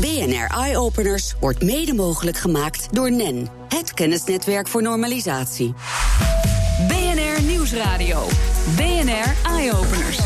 BNR 0.00 0.46
Eye 0.46 0.78
Openers 0.78 1.34
wordt 1.40 1.62
mede 1.62 1.94
mogelijk 1.94 2.36
gemaakt 2.36 2.88
door 2.94 3.12
NEN, 3.12 3.48
het 3.68 3.94
kennisnetwerk 3.94 4.68
voor 4.68 4.82
normalisatie. 4.82 5.74
BNR 6.88 7.42
Nieuwsradio. 7.42 8.26
BNR 8.76 9.34
Eye 9.52 9.72
Openers. 9.72 10.18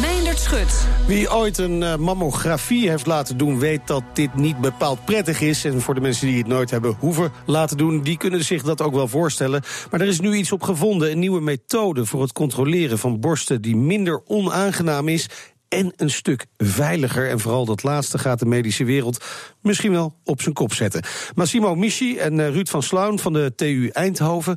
Meindert 0.00 0.38
Schut. 0.38 0.86
Wie 1.06 1.32
ooit 1.32 1.58
een 1.58 1.82
uh, 1.82 1.96
mammografie 1.96 2.88
heeft 2.88 3.06
laten 3.06 3.36
doen, 3.36 3.58
weet 3.58 3.86
dat 3.86 4.02
dit 4.12 4.34
niet 4.34 4.60
bepaald 4.60 5.04
prettig 5.04 5.40
is. 5.40 5.64
En 5.64 5.80
voor 5.80 5.94
de 5.94 6.00
mensen 6.00 6.26
die 6.26 6.38
het 6.38 6.46
nooit 6.46 6.70
hebben 6.70 6.96
hoeven 6.98 7.32
laten 7.46 7.76
doen, 7.76 8.02
die 8.02 8.16
kunnen 8.16 8.44
zich 8.44 8.62
dat 8.62 8.82
ook 8.82 8.94
wel 8.94 9.08
voorstellen. 9.08 9.62
Maar 9.90 10.00
er 10.00 10.06
is 10.06 10.20
nu 10.20 10.34
iets 10.34 10.52
op 10.52 10.62
gevonden: 10.62 11.10
een 11.10 11.18
nieuwe 11.18 11.40
methode 11.40 12.06
voor 12.06 12.22
het 12.22 12.32
controleren 12.32 12.98
van 12.98 13.20
borsten 13.20 13.62
die 13.62 13.76
minder 13.76 14.22
onaangenaam 14.26 15.08
is 15.08 15.28
en 15.70 15.92
een 15.96 16.10
stuk 16.10 16.46
veiliger. 16.56 17.28
En 17.28 17.40
vooral 17.40 17.64
dat 17.64 17.82
laatste 17.82 18.18
gaat 18.18 18.38
de 18.38 18.46
medische 18.46 18.84
wereld 18.84 19.24
misschien 19.62 19.92
wel 19.92 20.14
op 20.24 20.42
zijn 20.42 20.54
kop 20.54 20.74
zetten. 20.74 21.02
Massimo 21.34 21.74
Michi 21.74 22.18
en 22.18 22.38
uh, 22.38 22.48
Ruud 22.48 22.68
van 22.68 22.82
Slaun 22.82 23.18
van 23.18 23.32
de 23.32 23.52
TU 23.56 23.88
Eindhoven. 23.88 24.56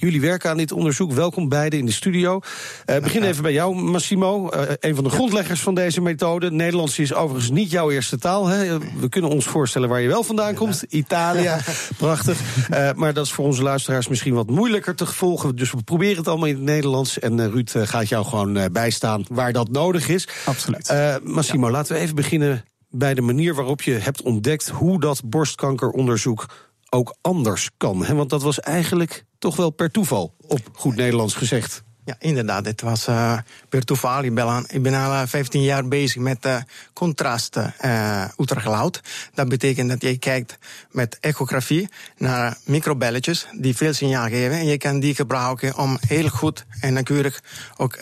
Jullie 0.00 0.20
werken 0.20 0.50
aan 0.50 0.56
dit 0.56 0.72
onderzoek. 0.72 1.12
Welkom 1.12 1.48
beiden 1.48 1.78
in 1.78 1.86
de 1.86 1.92
studio. 1.92 2.40
Uh, 2.86 2.98
begin 2.98 3.22
even 3.22 3.42
bij 3.42 3.52
jou, 3.52 3.74
Massimo. 3.74 4.50
Uh, 4.54 4.62
een 4.80 4.94
van 4.94 5.04
de 5.04 5.10
grondleggers 5.10 5.60
van 5.60 5.74
deze 5.74 6.00
methode. 6.00 6.50
Nederlands 6.50 6.98
is 6.98 7.14
overigens 7.14 7.50
niet 7.50 7.70
jouw 7.70 7.90
eerste 7.90 8.18
taal. 8.18 8.46
Hè? 8.46 8.78
We 8.78 9.08
kunnen 9.08 9.30
ons 9.30 9.44
voorstellen 9.44 9.88
waar 9.88 10.00
je 10.00 10.08
wel 10.08 10.22
vandaan 10.22 10.54
komt. 10.54 10.82
Italië, 10.88 11.50
prachtig. 11.96 12.40
Uh, 12.70 12.92
maar 12.92 13.14
dat 13.14 13.26
is 13.26 13.32
voor 13.32 13.44
onze 13.44 13.62
luisteraars 13.62 14.08
misschien 14.08 14.34
wat 14.34 14.50
moeilijker 14.50 14.94
te 14.94 15.06
volgen. 15.06 15.56
Dus 15.56 15.70
we 15.70 15.82
proberen 15.82 16.16
het 16.16 16.28
allemaal 16.28 16.48
in 16.48 16.54
het 16.54 16.64
Nederlands. 16.64 17.18
En 17.18 17.50
Ruud 17.50 17.70
gaat 17.74 18.08
jou 18.08 18.24
gewoon 18.24 18.72
bijstaan 18.72 19.24
waar 19.28 19.52
dat 19.52 19.68
nodig 19.68 20.08
is. 20.08 20.28
Absoluut. 20.44 21.20
Massimo, 21.22 21.66
ja. 21.66 21.72
laten 21.72 21.94
we 21.94 22.00
even 22.00 22.14
beginnen 22.14 22.64
bij 22.88 23.14
de 23.14 23.20
manier 23.20 23.54
waarop 23.54 23.82
je 23.82 23.92
hebt 23.92 24.22
ontdekt 24.22 24.68
hoe 24.68 25.00
dat 25.00 25.22
borstkankeronderzoek 25.24 26.46
ook 26.90 27.14
anders 27.20 27.70
kan. 27.76 28.04
Hè? 28.04 28.14
Want 28.14 28.30
dat 28.30 28.42
was 28.42 28.60
eigenlijk 28.60 29.24
toch 29.40 29.56
wel 29.56 29.70
per 29.70 29.90
toeval, 29.90 30.34
op 30.46 30.60
goed 30.72 30.96
Nederlands 30.96 31.34
gezegd. 31.34 31.82
Ja, 32.04 32.16
inderdaad. 32.18 32.64
Het 32.64 32.80
was 32.80 33.08
uh, 33.08 33.38
per 33.68 33.84
toeval. 33.84 34.22
Ik 34.22 34.34
ben, 34.34 34.44
al, 34.44 34.62
ik 34.68 34.82
ben 34.82 34.94
al 34.94 35.26
15 35.26 35.62
jaar 35.62 35.88
bezig 35.88 36.22
met 36.22 36.46
uh, 36.46 36.56
contrast 36.92 37.56
uh, 37.56 38.24
ultrageluid. 38.36 39.00
Dat 39.34 39.48
betekent 39.48 39.88
dat 39.88 40.02
je 40.02 40.18
kijkt 40.18 40.58
met 40.90 41.18
echografie 41.20 41.88
naar 42.16 42.56
microbelletjes 42.64 43.46
die 43.52 43.76
veel 43.76 43.92
signaal 43.92 44.28
geven. 44.28 44.58
En 44.58 44.66
je 44.66 44.78
kan 44.78 45.00
die 45.00 45.14
gebruiken 45.14 45.78
om 45.78 45.98
heel 46.06 46.28
goed 46.28 46.64
en 46.80 46.92
nauwkeurig 46.92 47.42
ook 47.76 47.98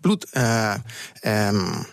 bloed. 0.00 0.26
Um, 1.26 1.86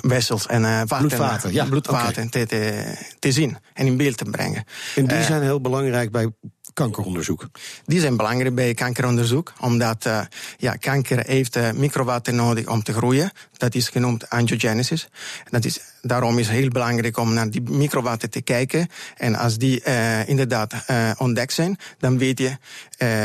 wessels 0.00 0.46
en 0.46 0.62
uh, 0.62 0.82
vaten, 0.86 0.98
bloedvaten, 0.98 1.52
ja. 1.52 1.64
bloedvaten 1.64 2.26
okay. 2.26 2.46
te, 2.46 2.46
te, 2.46 2.94
te, 3.18 3.32
zien 3.32 3.58
en 3.74 3.86
in 3.86 3.96
beeld 3.96 4.16
te 4.16 4.24
brengen. 4.24 4.64
En 4.94 5.06
die 5.06 5.16
uh, 5.16 5.24
zijn 5.24 5.42
heel 5.42 5.60
belangrijk 5.60 6.10
bij 6.10 6.32
kankeronderzoek? 6.78 7.48
Die 7.84 8.00
zijn 8.00 8.16
belangrijk 8.16 8.54
bij 8.54 8.74
kankeronderzoek, 8.74 9.52
omdat 9.60 10.06
uh, 10.06 10.20
ja, 10.56 10.72
kanker 10.72 11.26
heeft 11.26 11.72
microwatten 11.74 12.34
nodig 12.34 12.66
om 12.66 12.82
te 12.82 12.92
groeien. 12.92 13.30
Dat 13.56 13.74
is 13.74 13.88
genoemd 13.88 14.30
angiogenesis. 14.30 15.08
Dat 15.50 15.64
is, 15.64 15.80
daarom 16.02 16.38
is 16.38 16.46
het 16.46 16.56
heel 16.56 16.68
belangrijk 16.68 17.16
om 17.16 17.34
naar 17.34 17.50
die 17.50 17.62
microwatten 17.62 18.30
te 18.30 18.42
kijken. 18.42 18.88
En 19.16 19.34
als 19.34 19.58
die 19.58 19.82
inderdaad 20.26 20.74
ontdekt 21.18 21.52
zijn, 21.52 21.76
dan 21.98 22.18
weet 22.18 22.38
je 22.38 22.56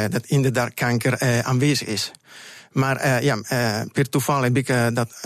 dat 0.10 0.26
inderdaad 0.26 0.74
kanker 0.74 1.44
aanwezig 1.44 1.88
is. 1.88 2.12
Maar 2.74 3.06
uh, 3.06 3.22
ja, 3.22 3.36
uh, 3.36 3.82
per 3.92 4.10
toeval 4.10 4.42
heb 4.42 4.58
ik 4.58 4.70
uh, 4.70 4.88
dat, 4.94 5.20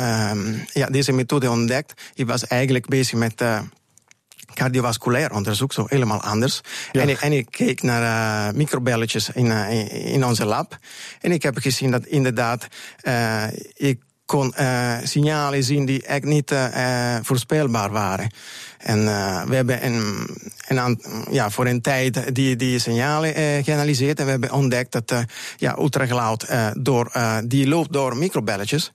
ja, 0.73 0.87
deze 0.89 1.11
methode 1.11 1.49
ontdekt. 1.49 2.01
Ik 2.13 2.27
was 2.27 2.47
eigenlijk 2.47 2.87
bezig 2.87 3.17
met 3.19 3.43
cardiovasculair 4.53 5.31
onderzoek, 5.31 5.73
zo 5.73 5.85
helemaal 5.87 6.21
anders. 6.21 6.61
Ja. 6.91 7.01
En, 7.01 7.09
ik, 7.09 7.21
en 7.21 7.31
ik 7.31 7.47
keek 7.49 7.81
naar 7.81 8.55
microbelletjes 8.55 9.29
in, 9.29 9.51
in 9.91 10.25
onze 10.25 10.45
lab. 10.45 10.77
En 11.21 11.31
ik 11.31 11.43
heb 11.43 11.57
gezien 11.57 11.91
dat 11.91 12.05
inderdaad 12.05 12.67
ik 13.73 13.99
kon 14.27 14.53
signalen 15.03 15.63
zien 15.63 15.85
die 15.85 16.03
echt 16.03 16.23
niet 16.23 16.55
voorspelbaar 17.21 17.91
waren. 17.91 18.29
En 18.77 18.99
uh, 18.99 19.43
we 19.43 19.55
hebben 19.55 19.85
een, 19.85 20.27
een, 20.67 21.01
ja, 21.31 21.49
voor 21.49 21.65
een 21.65 21.81
tijd 21.81 22.35
die, 22.35 22.55
die 22.55 22.79
signalen 22.79 23.39
uh, 23.39 23.63
geanalyseerd. 23.63 24.19
En 24.19 24.25
we 24.25 24.31
hebben 24.31 24.51
ontdekt 24.51 24.91
dat 24.91 25.11
uh, 25.11 25.19
ja, 25.57 25.75
ultrageluid 25.77 26.47
door, 26.79 27.11
die 27.43 27.67
loopt 27.67 27.93
door 27.93 28.17
microbelletjes. 28.17 28.91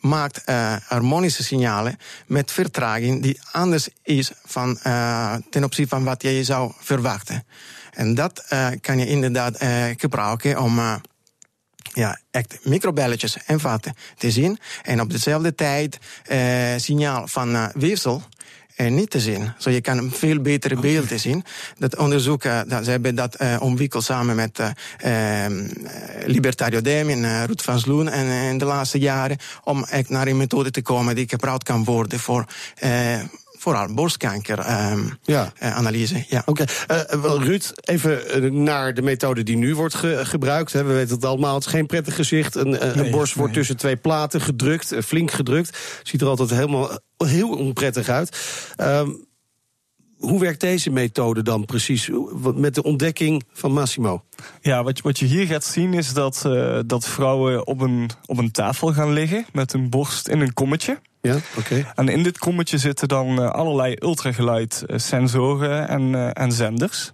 maakt 0.00 0.42
harmonische 0.86 1.42
signalen 1.44 1.98
met 2.26 2.50
vertraging 2.50 3.22
die 3.22 3.40
anders 3.52 3.88
is 4.02 4.30
van, 4.44 4.78
ten 5.50 5.64
opzichte 5.64 5.96
van 5.96 6.04
wat 6.04 6.22
je 6.22 6.44
zou 6.44 6.72
verwachten. 6.78 7.44
En 7.92 8.14
dat 8.14 8.44
kan 8.80 8.98
je 8.98 9.06
inderdaad 9.06 9.64
gebruiken 9.96 10.58
om 10.58 10.80
ja, 11.92 12.20
echt 12.30 12.58
microbelletjes 12.62 13.36
en 13.46 13.60
vaten 13.60 13.94
te 14.18 14.30
zien. 14.30 14.58
En 14.82 15.00
op 15.00 15.10
dezelfde 15.10 15.54
tijd 15.54 15.98
signaal 16.76 17.28
van 17.28 17.70
weefsel 17.74 18.22
uh, 18.76 18.90
niet 18.90 19.10
te 19.10 19.20
zien. 19.20 19.52
Zo 19.58 19.70
je 19.70 19.80
kan 19.80 19.98
een 19.98 20.10
veel 20.10 20.40
betere 20.40 20.76
okay. 20.76 20.92
beeld 20.92 21.20
zien. 21.20 21.44
Dat 21.78 21.96
onderzoek, 21.96 22.44
uh, 22.44 22.60
dat, 22.66 22.84
ze 22.84 22.90
hebben 22.90 23.14
dat 23.14 23.40
uh, 23.40 23.56
ontwikkeld 23.60 24.04
samen 24.04 24.36
met 24.36 24.60
ehm, 24.98 25.68
Libertario 26.26 26.80
Demi 26.80 27.12
en 27.12 27.46
Ruud 27.46 27.60
van 27.60 27.80
Sloen 27.80 28.08
en 28.08 28.50
in 28.50 28.58
de 28.58 28.64
laatste 28.64 28.98
jaren 28.98 29.38
om 29.64 29.84
echt 29.84 30.08
naar 30.08 30.26
een 30.26 30.36
methode 30.36 30.70
te 30.70 30.82
komen 30.82 31.14
die 31.14 31.28
gebruikt 31.28 31.64
kan 31.64 31.84
worden 31.84 32.18
voor 32.18 32.44
vooral 33.66 33.94
borstkankeranalyse. 33.94 35.18
ja. 35.24 35.52
Uh, 35.62 35.76
analyse. 35.76 36.24
ja. 36.28 36.42
Oké, 36.46 36.64
okay. 36.86 37.06
uh, 37.14 37.44
Ruud, 37.44 37.72
even 37.80 38.62
naar 38.62 38.94
de 38.94 39.02
methode 39.02 39.42
die 39.42 39.56
nu 39.56 39.74
wordt 39.74 39.94
ge 39.94 40.20
gebruikt. 40.22 40.72
We 40.72 40.82
weten 40.82 41.14
het 41.14 41.24
allemaal, 41.24 41.54
het 41.54 41.66
is 41.66 41.70
geen 41.70 41.86
prettig 41.86 42.14
gezicht. 42.14 42.54
Een, 42.54 42.70
nee, 42.70 42.80
een 42.80 43.10
borst 43.10 43.34
nee. 43.34 43.42
wordt 43.42 43.52
tussen 43.54 43.76
twee 43.76 43.96
platen 43.96 44.40
gedrukt, 44.40 44.94
flink 45.04 45.30
gedrukt. 45.30 45.78
Ziet 46.02 46.20
er 46.20 46.28
altijd 46.28 46.50
helemaal 46.50 46.98
heel 47.16 47.48
onprettig 47.48 48.08
uit. 48.08 48.38
Um, 48.80 49.25
hoe 50.18 50.40
werkt 50.40 50.60
deze 50.60 50.90
methode 50.90 51.42
dan 51.42 51.64
precies 51.64 52.10
met 52.54 52.74
de 52.74 52.82
ontdekking 52.82 53.44
van 53.52 53.72
Massimo? 53.72 54.24
Ja, 54.60 54.82
wat 54.82 54.96
je, 54.96 55.02
wat 55.02 55.18
je 55.18 55.26
hier 55.26 55.46
gaat 55.46 55.64
zien 55.64 55.94
is 55.94 56.12
dat, 56.12 56.42
uh, 56.46 56.78
dat 56.86 57.08
vrouwen 57.08 57.66
op 57.66 57.80
een, 57.80 58.10
op 58.26 58.38
een 58.38 58.50
tafel 58.50 58.92
gaan 58.92 59.12
liggen 59.12 59.46
met 59.52 59.72
hun 59.72 59.90
borst 59.90 60.28
in 60.28 60.40
een 60.40 60.52
kommetje. 60.52 61.00
Ja, 61.20 61.34
oké. 61.34 61.42
Okay. 61.58 61.92
En 61.94 62.08
in 62.08 62.22
dit 62.22 62.38
kommetje 62.38 62.78
zitten 62.78 63.08
dan 63.08 63.42
uh, 63.42 63.50
allerlei 63.50 63.96
ultrageluid 63.98 64.84
sensoren 64.86 65.88
en, 65.88 66.02
uh, 66.02 66.30
en 66.32 66.52
zenders. 66.52 67.12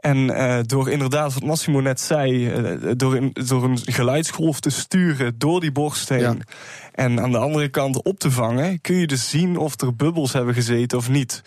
En 0.00 0.16
uh, 0.16 0.58
door 0.66 0.90
inderdaad, 0.90 1.34
wat 1.34 1.42
Massimo 1.42 1.80
net 1.80 2.00
zei, 2.00 2.60
uh, 2.60 2.92
door, 2.96 3.16
in, 3.16 3.30
door 3.32 3.64
een 3.64 3.78
geluidsgolf 3.84 4.60
te 4.60 4.70
sturen 4.70 5.34
door 5.38 5.60
die 5.60 5.72
borst 5.72 6.08
heen. 6.08 6.20
Ja. 6.20 6.36
En 6.92 7.20
aan 7.20 7.32
de 7.32 7.38
andere 7.38 7.68
kant 7.68 8.02
op 8.02 8.18
te 8.18 8.30
vangen, 8.30 8.80
kun 8.80 8.96
je 8.96 9.06
dus 9.06 9.30
zien 9.30 9.56
of 9.56 9.80
er 9.80 9.96
bubbels 9.96 10.32
hebben 10.32 10.54
gezeten 10.54 10.98
of 10.98 11.08
niet. 11.08 11.42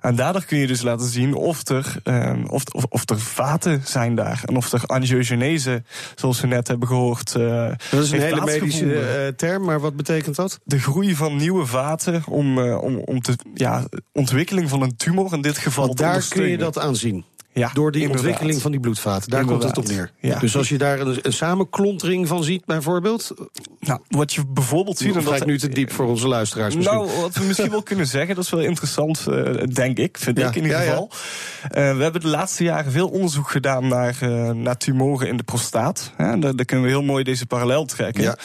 En 0.00 0.16
daardoor 0.16 0.44
kun 0.44 0.58
je 0.58 0.66
dus 0.66 0.82
laten 0.82 1.08
zien 1.08 1.34
of 1.34 1.68
er, 1.68 1.96
um, 2.04 2.46
of, 2.48 2.64
of, 2.64 2.84
of, 2.88 3.10
er 3.10 3.20
vaten 3.20 3.82
zijn 3.84 4.14
daar. 4.14 4.42
En 4.44 4.56
of 4.56 4.72
er 4.72 4.82
angiogenese, 4.86 5.82
zoals 6.14 6.40
we 6.40 6.46
net 6.46 6.68
hebben 6.68 6.88
gehoord. 6.88 7.34
Uh, 7.38 7.70
dat 7.90 8.02
is 8.02 8.10
een 8.10 8.20
hele 8.20 8.44
medische 8.44 9.34
term, 9.36 9.64
maar 9.64 9.80
wat 9.80 9.96
betekent 9.96 10.36
dat? 10.36 10.60
De 10.64 10.78
groei 10.78 11.14
van 11.14 11.36
nieuwe 11.36 11.66
vaten 11.66 12.22
om, 12.28 12.58
om, 12.58 12.98
om 12.98 13.20
te, 13.20 13.36
ja, 13.54 13.84
ontwikkeling 14.12 14.68
van 14.68 14.82
een 14.82 14.96
tumor 14.96 15.32
in 15.32 15.42
dit 15.42 15.58
geval. 15.58 15.86
Want 15.86 15.98
daar 15.98 16.26
kun 16.28 16.48
je 16.48 16.58
dat 16.58 16.78
aan 16.78 16.96
zien. 16.96 17.24
Ja, 17.58 17.70
Door 17.72 17.92
die 17.92 18.00
inderdaad. 18.00 18.24
ontwikkeling 18.24 18.62
van 18.62 18.70
die 18.70 18.80
bloedvaten. 18.80 19.30
Daar 19.30 19.40
inderdaad. 19.40 19.72
komt 19.72 19.76
het 19.76 19.96
op 19.96 19.96
neer. 19.96 20.30
Ja. 20.32 20.38
Dus 20.38 20.56
als 20.56 20.68
je 20.68 20.78
daar 20.78 21.00
een, 21.00 21.18
een, 21.22 21.32
samenklontering 21.32 22.28
van 22.28 22.44
ziet, 22.44 22.64
bijvoorbeeld. 22.64 23.34
Nou, 23.80 24.00
wat 24.08 24.32
je 24.32 24.46
bijvoorbeeld 24.46 24.98
ziet. 24.98 25.14
Dat 25.14 25.26
gaat 25.26 25.46
nu 25.46 25.58
te 25.58 25.68
diep 25.68 25.92
voor 25.92 26.06
onze 26.06 26.28
luisteraars. 26.28 26.74
Misschien. 26.74 26.96
Nou, 26.96 27.20
wat 27.20 27.34
we 27.34 27.44
misschien 27.44 27.70
wel 27.70 27.82
kunnen 27.82 28.06
zeggen, 28.06 28.34
dat 28.34 28.44
is 28.44 28.50
wel 28.50 28.60
interessant, 28.60 29.26
uh, 29.28 29.52
denk 29.72 29.98
ik, 29.98 30.18
vind 30.18 30.38
ja. 30.38 30.48
ik 30.48 30.54
in 30.54 30.62
ieder 30.62 30.78
geval. 30.78 31.10
Uh, 31.10 31.68
we 31.70 32.02
hebben 32.02 32.20
de 32.20 32.28
laatste 32.28 32.64
jaren 32.64 32.92
veel 32.92 33.08
onderzoek 33.08 33.50
gedaan 33.50 33.88
naar, 33.88 34.18
uh, 34.22 34.50
naar 34.50 34.76
tumoren 34.76 35.28
in 35.28 35.36
de 35.36 35.42
prostaat. 35.42 36.12
Daar, 36.16 36.40
daar, 36.40 36.64
kunnen 36.64 36.86
we 36.86 36.90
heel 36.90 37.02
mooi 37.02 37.24
deze 37.24 37.46
parallel 37.46 37.84
trekken. 37.84 38.36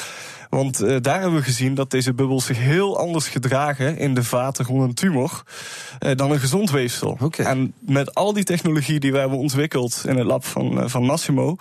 Want 0.51 0.83
uh, 0.83 0.98
daar 1.01 1.21
hebben 1.21 1.39
we 1.39 1.45
gezien 1.45 1.75
dat 1.75 1.92
deze 1.92 2.13
bubbels 2.13 2.45
zich 2.45 2.57
heel 2.57 2.98
anders 2.98 3.27
gedragen 3.27 3.98
in 3.98 4.13
de 4.13 4.24
vaten 4.24 4.65
rond 4.65 4.81
een 4.81 4.94
tumor 4.94 5.44
uh, 6.00 6.12
dan 6.15 6.31
een 6.31 6.39
gezond 6.39 6.71
weefsel. 6.71 7.18
Okay. 7.21 7.45
En 7.45 7.74
met 7.80 8.15
al 8.15 8.33
die 8.33 8.44
technologie 8.44 9.00
die 9.00 9.12
we 9.12 9.18
hebben 9.18 9.38
ontwikkeld 9.38 10.03
in 10.07 10.18
het 10.18 10.25
lab 10.25 10.45
van, 10.45 10.77
uh, 10.77 10.88
van 10.88 11.03
Massimo. 11.03 11.56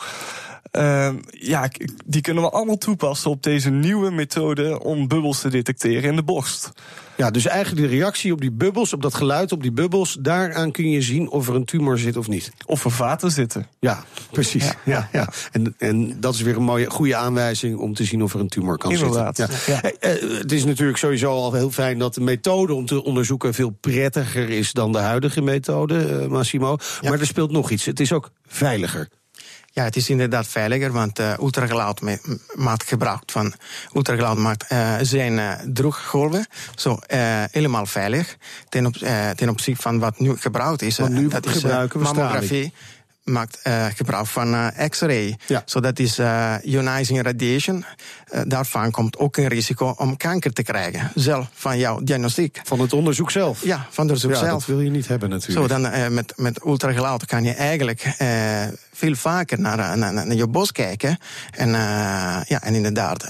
Uh, 0.72 1.08
ja, 1.30 1.70
die 2.06 2.20
kunnen 2.20 2.42
we 2.42 2.50
allemaal 2.50 2.78
toepassen 2.78 3.30
op 3.30 3.42
deze 3.42 3.70
nieuwe 3.70 4.10
methode 4.10 4.82
om 4.82 5.08
bubbels 5.08 5.40
te 5.40 5.48
detecteren 5.48 6.10
in 6.10 6.16
de 6.16 6.22
borst. 6.22 6.72
Ja, 7.16 7.30
dus 7.30 7.46
eigenlijk 7.46 7.88
de 7.88 7.96
reactie 7.96 8.32
op 8.32 8.40
die 8.40 8.52
bubbels, 8.52 8.92
op 8.92 9.02
dat 9.02 9.14
geluid 9.14 9.52
op 9.52 9.62
die 9.62 9.72
bubbels, 9.72 10.16
daaraan 10.20 10.70
kun 10.70 10.90
je 10.90 11.02
zien 11.02 11.30
of 11.30 11.48
er 11.48 11.54
een 11.54 11.64
tumor 11.64 11.98
zit 11.98 12.16
of 12.16 12.28
niet. 12.28 12.52
Of 12.66 12.84
er 12.84 12.90
vaten 12.90 13.30
zitten. 13.30 13.66
Ja, 13.78 14.04
precies. 14.30 14.64
Ja, 14.64 14.74
ja, 14.84 15.08
ja. 15.12 15.28
En, 15.52 15.74
en 15.78 16.20
dat 16.20 16.34
is 16.34 16.40
weer 16.40 16.56
een 16.56 16.62
mooie, 16.62 16.90
goede 16.90 17.16
aanwijzing 17.16 17.78
om 17.78 17.94
te 17.94 18.04
zien 18.04 18.22
of 18.22 18.34
er 18.34 18.40
een 18.40 18.48
tumor 18.48 18.78
kan 18.78 18.90
Inderdaad. 18.90 19.36
zitten. 19.36 19.58
Ja. 19.66 19.84
Uh, 19.84 20.38
het 20.38 20.52
is 20.52 20.64
natuurlijk 20.64 20.98
sowieso 20.98 21.30
al 21.30 21.52
heel 21.52 21.70
fijn 21.70 21.98
dat 21.98 22.14
de 22.14 22.20
methode 22.20 22.74
om 22.74 22.86
te 22.86 23.04
onderzoeken 23.04 23.54
veel 23.54 23.70
prettiger 23.70 24.48
is 24.48 24.72
dan 24.72 24.92
de 24.92 24.98
huidige 24.98 25.40
methode, 25.40 26.20
uh, 26.20 26.26
Massimo. 26.26 26.76
Maar 27.02 27.20
er 27.20 27.26
speelt 27.26 27.50
nog 27.50 27.70
iets. 27.70 27.84
Het 27.84 28.00
is 28.00 28.12
ook 28.12 28.30
veiliger. 28.46 29.08
Ja, 29.72 29.84
het 29.84 29.96
is 29.96 30.11
inderdaad 30.11 30.46
veiliger, 30.46 30.93
want 30.93 31.19
uh, 31.19 31.32
ultrageluid 31.38 32.00
maakt 32.55 32.88
gebruik 32.88 33.22
van 33.26 33.55
ultrageluid 33.94 34.38
maakt 34.38 34.72
uh, 34.72 34.96
zijn 35.00 35.32
uh, 35.32 35.52
drooggolven. 35.72 36.46
Zo 36.75 36.99
helemaal 37.50 37.87
veilig 37.87 38.37
ten, 38.69 38.87
op, 38.87 38.94
ten 39.37 39.49
opzichte 39.49 39.82
van 39.82 39.99
wat 39.99 40.19
nu 40.19 40.37
gebruikt 40.37 40.82
is. 40.82 40.99
Nu 40.99 41.28
dat 41.28 41.49
gebruiken 41.49 42.00
is 42.00 42.08
we 42.08 42.14
mammografie. 42.14 42.72
Maakt 43.31 43.61
uh, 43.67 43.87
gebruik 43.94 44.27
van 44.27 44.55
uh, 44.55 44.69
X-ray. 44.88 45.38
Ja. 45.47 45.62
So 45.65 45.81
dat 45.81 45.99
is 45.99 46.19
uh, 46.19 46.55
ionizing 46.62 47.23
radiation. 47.23 47.85
daarvan 48.44 48.91
komt 48.91 49.19
ook 49.19 49.37
een 49.37 49.49
risico 49.49 49.94
om 49.97 50.17
kanker 50.17 50.53
te 50.53 50.62
krijgen. 50.62 51.11
Zelf 51.15 51.49
van 51.53 51.79
jouw 51.79 52.00
diagnostiek. 52.00 52.61
Van 52.65 52.81
het 52.81 52.93
onderzoek 52.93 53.31
zelf? 53.31 53.65
Ja, 53.65 53.77
van 53.77 53.85
het 53.88 53.99
onderzoek 53.99 54.31
ja, 54.31 54.38
zelf. 54.38 54.50
dat 54.50 54.77
wil 54.77 54.81
je 54.81 54.91
niet 54.91 55.09
hebben 55.09 55.29
natuurlijk. 55.29 55.71
Zo, 55.71 55.81
dan 55.81 56.15
met, 56.15 56.32
met 56.37 56.65
ultrageluid 56.65 57.27
kan 57.27 57.44
je 57.44 57.53
eigenlijk 57.53 58.15
veel 58.93 59.15
vaker 59.15 59.61
naar, 59.61 59.99
naar, 59.99 60.12
naar, 60.12 60.35
je 60.35 60.47
bos 60.47 60.73
kijken. 60.73 61.19
En, 61.50 61.71
ja, 62.47 62.62
en 62.62 62.75
inderdaad 62.75 63.27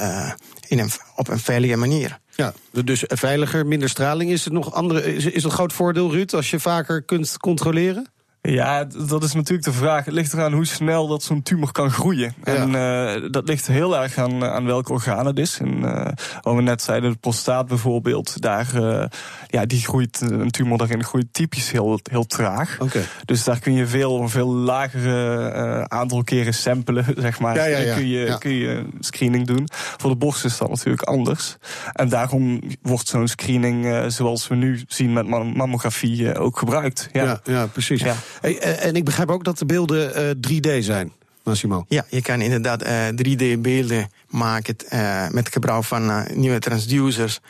in 0.70 0.78
een, 0.78 0.90
op 1.16 1.28
een 1.28 1.38
veilige 1.38 1.76
manier. 1.76 2.18
Ja, 2.34 2.52
dus 2.84 3.04
veiliger, 3.06 3.66
minder 3.66 3.88
straling. 3.88 4.30
Is 4.30 4.44
het 4.44 4.52
nog 4.52 4.74
andere, 4.74 5.14
is, 5.14 5.24
is 5.24 5.34
het 5.34 5.44
een 5.44 5.50
groot 5.50 5.72
voordeel, 5.72 6.10
Ruud, 6.12 6.32
als 6.34 6.50
je 6.50 6.60
vaker 6.60 7.02
kunt 7.02 7.38
controleren? 7.38 8.06
Ja, 8.42 8.84
dat 9.08 9.22
is 9.22 9.32
natuurlijk 9.32 9.64
de 9.64 9.72
vraag. 9.72 10.04
Het 10.04 10.14
ligt 10.14 10.32
eraan 10.32 10.52
hoe 10.52 10.66
snel 10.66 11.06
dat 11.06 11.22
zo'n 11.22 11.42
tumor 11.42 11.72
kan 11.72 11.90
groeien. 11.90 12.34
Ja. 12.44 12.54
En 12.54 12.68
uh, 12.68 13.30
dat 13.30 13.48
ligt 13.48 13.66
heel 13.66 13.96
erg 13.96 14.18
aan, 14.18 14.44
aan 14.44 14.64
welk 14.64 14.88
orgaan 14.88 15.26
het 15.26 15.38
is. 15.38 15.58
En 15.58 15.82
uh, 15.82 16.06
wat 16.40 16.54
we 16.54 16.62
net 16.62 16.82
zeiden, 16.82 17.10
de 17.10 17.16
prostaat 17.16 17.66
bijvoorbeeld, 17.66 18.42
daar, 18.42 18.70
uh, 18.74 19.04
ja, 19.46 19.66
die 19.66 19.80
groeit, 19.80 20.20
een 20.20 20.50
tumor 20.50 20.78
daarin 20.78 21.04
groeit 21.04 21.26
typisch 21.32 21.70
heel, 21.70 22.00
heel 22.10 22.26
traag. 22.26 22.76
Okay. 22.80 23.02
Dus 23.24 23.44
daar 23.44 23.58
kun 23.58 23.72
je 23.72 23.86
veel, 23.86 24.28
veel 24.28 24.54
lagere 24.54 25.88
aantal 25.88 26.24
keren 26.24 26.54
samplen, 26.54 27.04
zeg 27.16 27.40
maar. 27.40 27.54
Ja, 27.54 27.64
ja, 27.64 27.94
kun 27.94 28.08
je, 28.08 28.38
kun 28.38 28.54
je 28.54 28.86
screening 29.00 29.46
doen. 29.46 29.68
Voor 29.72 30.10
de 30.10 30.16
borst 30.16 30.44
is 30.44 30.58
dat 30.58 30.68
natuurlijk 30.68 31.02
anders. 31.02 31.56
En 31.92 32.08
daarom 32.08 32.60
wordt 32.82 33.08
zo'n 33.08 33.28
screening, 33.28 34.12
zoals 34.12 34.48
we 34.48 34.54
nu 34.54 34.82
zien 34.88 35.12
met 35.12 35.26
mammografie, 35.28 36.38
ook 36.38 36.58
gebruikt. 36.58 37.08
Ja, 37.12 37.24
ja, 37.24 37.40
ja 37.44 37.66
precies. 37.66 38.02
Hey, 38.40 38.58
en 38.58 38.96
ik 38.96 39.04
begrijp 39.04 39.30
ook 39.30 39.44
dat 39.44 39.58
de 39.58 39.66
beelden 39.66 40.36
uh, 40.42 40.58
3D 40.58 40.84
zijn, 40.84 41.12
Massimo. 41.42 41.84
Ja, 41.88 42.04
je 42.08 42.22
kan 42.22 42.40
inderdaad 42.40 42.86
uh, 42.86 43.08
3D-beelden 43.08 44.10
maken 44.28 44.76
uh, 44.92 45.28
met 45.28 45.52
gebruik 45.52 45.84
van 45.84 46.26
nieuwe 46.34 46.58
transducers 46.58 47.40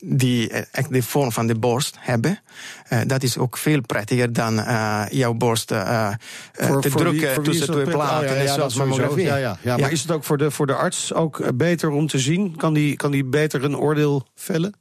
die 0.00 0.50
echt 0.50 0.92
de 0.92 1.02
vorm 1.02 1.32
van 1.32 1.46
de 1.46 1.54
borst 1.54 1.96
hebben. 2.00 2.40
dat 3.06 3.22
is 3.22 3.38
ook 3.38 3.56
veel 3.56 3.80
prettiger 3.80 4.32
dan 4.32 4.54
jouw 5.10 5.32
borst 5.32 5.72
voor, 6.52 6.80
te 6.80 6.90
voor 6.90 7.00
drukken 7.00 7.34
wie, 7.34 7.40
tussen 7.42 7.72
twee 7.72 7.84
platen. 7.84 8.28
Ah, 8.28 8.36
ja, 8.36 8.42
ja, 8.42 8.54
zoals 8.54 8.74
dat 8.74 8.86
mammografie. 8.86 9.24
Ja, 9.24 9.36
ja, 9.36 9.58
ja. 9.62 9.76
Maar 9.76 9.92
is 9.92 10.02
het 10.02 10.10
ook 10.10 10.24
voor 10.24 10.38
de, 10.38 10.50
voor 10.50 10.66
de 10.66 10.74
arts 10.74 11.14
ook 11.14 11.56
beter 11.56 11.90
om 11.90 12.06
te 12.06 12.18
zien? 12.18 12.56
Kan 12.56 12.72
die, 12.72 12.96
kan 12.96 13.10
die 13.10 13.24
beter 13.24 13.64
een 13.64 13.76
oordeel 13.76 14.26
vellen? 14.34 14.74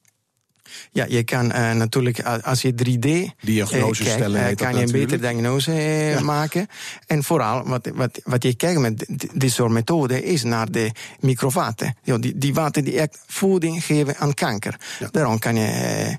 Ja, 0.91 1.05
je 1.09 1.23
kan 1.23 1.45
uh, 1.45 1.71
natuurlijk, 1.71 2.21
als 2.21 2.61
je 2.61 2.73
3D 2.73 3.35
diagnose 3.41 4.03
kijkt, 4.03 4.17
stellen, 4.17 4.49
uh, 4.49 4.55
kan 4.55 4.75
je 4.75 4.81
een 4.81 4.91
betere 4.91 5.19
diagnose 5.19 5.71
ja. 5.71 6.19
maken. 6.19 6.67
En 7.07 7.23
vooral, 7.23 7.63
wat, 7.67 7.89
wat, 7.93 8.19
wat 8.23 8.43
je 8.43 8.55
kijkt 8.55 8.79
met 8.79 9.05
dit 9.33 9.51
soort 9.51 9.71
methoden, 9.71 10.23
is 10.23 10.43
naar 10.43 10.71
de 10.71 10.91
microvaten. 11.19 11.95
Ja, 12.03 12.17
die, 12.17 12.37
die 12.37 12.53
vaten 12.53 12.83
die 12.83 12.99
echt 12.99 13.23
voeding 13.27 13.83
geven 13.83 14.17
aan 14.17 14.33
kanker. 14.33 14.79
Ja. 14.99 15.07
Daarom 15.11 15.39
kan 15.39 15.55
je 15.55 16.17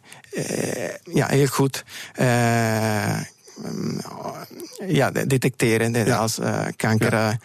ja, 1.12 1.28
heel 1.28 1.46
goed 1.46 1.84
ja, 4.86 5.10
detecteren 5.10 6.04
ja. 6.04 6.16
als 6.16 6.38
kanker 6.76 7.12
ja. 7.12 7.38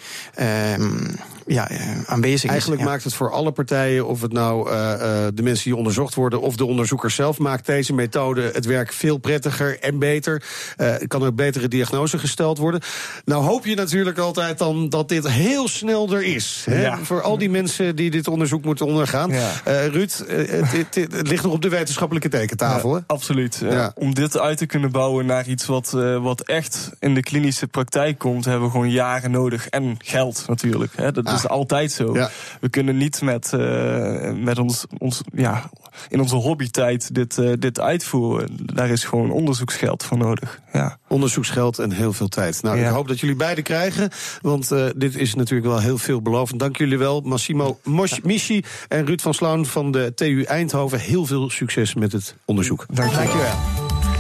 Ja, 1.47 1.69
aanwezig 2.05 2.43
is. 2.43 2.49
Eigenlijk 2.49 2.81
maakt 2.81 3.03
het 3.03 3.13
voor 3.13 3.31
alle 3.31 3.51
partijen, 3.51 4.07
of 4.07 4.21
het 4.21 4.31
nou 4.31 4.71
uh, 4.71 4.73
uh, 4.73 5.27
de 5.33 5.43
mensen 5.43 5.63
die 5.63 5.75
onderzocht 5.75 6.15
worden 6.15 6.41
of 6.41 6.55
de 6.55 6.65
onderzoeker 6.65 7.11
zelf, 7.11 7.37
maakt 7.37 7.65
deze 7.65 7.93
methode 7.93 8.49
het 8.53 8.65
werk 8.65 8.93
veel 8.93 9.17
prettiger 9.17 9.79
en 9.79 9.99
beter. 9.99 10.43
Uh, 10.77 10.95
kan 11.07 11.25
ook 11.25 11.35
betere 11.35 11.67
diagnose 11.67 12.17
gesteld 12.17 12.57
worden. 12.57 12.81
Nou 13.25 13.43
hoop 13.43 13.65
je 13.65 13.75
natuurlijk 13.75 14.17
altijd 14.17 14.57
dan 14.57 14.89
dat 14.89 15.09
dit 15.09 15.27
heel 15.27 15.67
snel 15.67 16.13
er 16.13 16.23
is. 16.23 16.63
Hè? 16.65 16.81
Ja. 16.81 16.97
Voor 16.97 17.21
al 17.21 17.37
die 17.37 17.49
mensen 17.49 17.95
die 17.95 18.11
dit 18.11 18.27
onderzoek 18.27 18.63
moeten 18.63 18.85
ondergaan. 18.85 19.31
Ja. 19.31 19.51
Ruud, 19.65 20.23
het, 20.27 20.71
het, 20.71 20.95
het, 20.95 21.27
ligt 21.27 21.43
nog 21.43 21.53
op 21.53 21.61
de 21.61 21.69
wetenschappelijke 21.69 22.29
tekentafel. 22.29 22.95
Hè? 22.95 23.01
absoluut. 23.07 23.63
Om 23.95 24.13
dit 24.13 24.39
uit 24.39 24.57
te 24.57 24.65
kunnen 24.65 24.91
bouwen 24.91 25.25
naar 25.25 25.47
iets 25.47 25.65
wat, 25.65 25.91
wat 26.21 26.41
echt 26.41 26.89
in 26.99 27.13
de 27.13 27.21
klinische 27.21 27.67
praktijk 27.67 28.17
komt, 28.17 28.45
hebben 28.45 28.65
we 28.65 28.71
gewoon 28.71 28.91
jaren 28.91 29.31
nodig. 29.31 29.67
En 29.67 29.95
geld 29.97 30.43
natuurlijk. 30.47 30.91
Hè? 30.95 31.11
Dat. 31.11 31.36
Is 31.37 31.47
altijd 31.47 31.91
zo. 31.91 32.13
Ja. 32.13 32.29
We 32.59 32.69
kunnen 32.69 32.97
niet 32.97 33.21
met, 33.21 33.51
uh, 33.55 34.31
met 34.33 34.59
ons, 34.59 34.85
ons, 34.97 35.21
ja, 35.33 35.69
in 36.09 36.19
onze 36.19 36.35
hobbytijd 36.35 37.15
dit, 37.15 37.37
uh, 37.37 37.53
dit 37.59 37.79
uitvoeren. 37.79 38.49
Daar 38.73 38.89
is 38.89 39.03
gewoon 39.03 39.31
onderzoeksgeld 39.31 40.03
voor 40.03 40.17
nodig. 40.17 40.59
Ja. 40.73 40.97
Onderzoeksgeld 41.07 41.79
en 41.79 41.91
heel 41.91 42.13
veel 42.13 42.27
tijd. 42.27 42.61
Nou, 42.63 42.77
Ja. 42.79 42.87
ik 42.87 42.93
hoop 42.93 43.07
dat 43.07 43.19
jullie 43.19 43.35
beide 43.35 43.61
krijgen. 43.61 44.09
Want 44.41 44.71
uh, 44.71 44.85
dit 44.95 45.15
is 45.15 45.35
natuurlijk 45.35 45.67
wel 45.69 45.79
heel 45.79 45.97
veelbelovend. 45.97 46.59
Dank 46.59 46.77
jullie 46.77 46.97
wel, 46.97 47.21
Massimo 47.21 47.79
Mosh 47.83 48.17
Michi 48.23 48.63
en 48.87 49.05
Ruud 49.05 49.21
van 49.21 49.33
Sloan 49.33 49.65
van 49.65 49.91
de 49.91 50.11
TU 50.15 50.41
Eindhoven. 50.43 50.99
Heel 50.99 51.25
veel 51.25 51.49
succes 51.49 51.93
met 51.93 52.11
het 52.11 52.35
onderzoek. 52.45 52.85
Dank 52.93 53.09
je. 53.09 53.15
Dankjewel. 53.15 53.55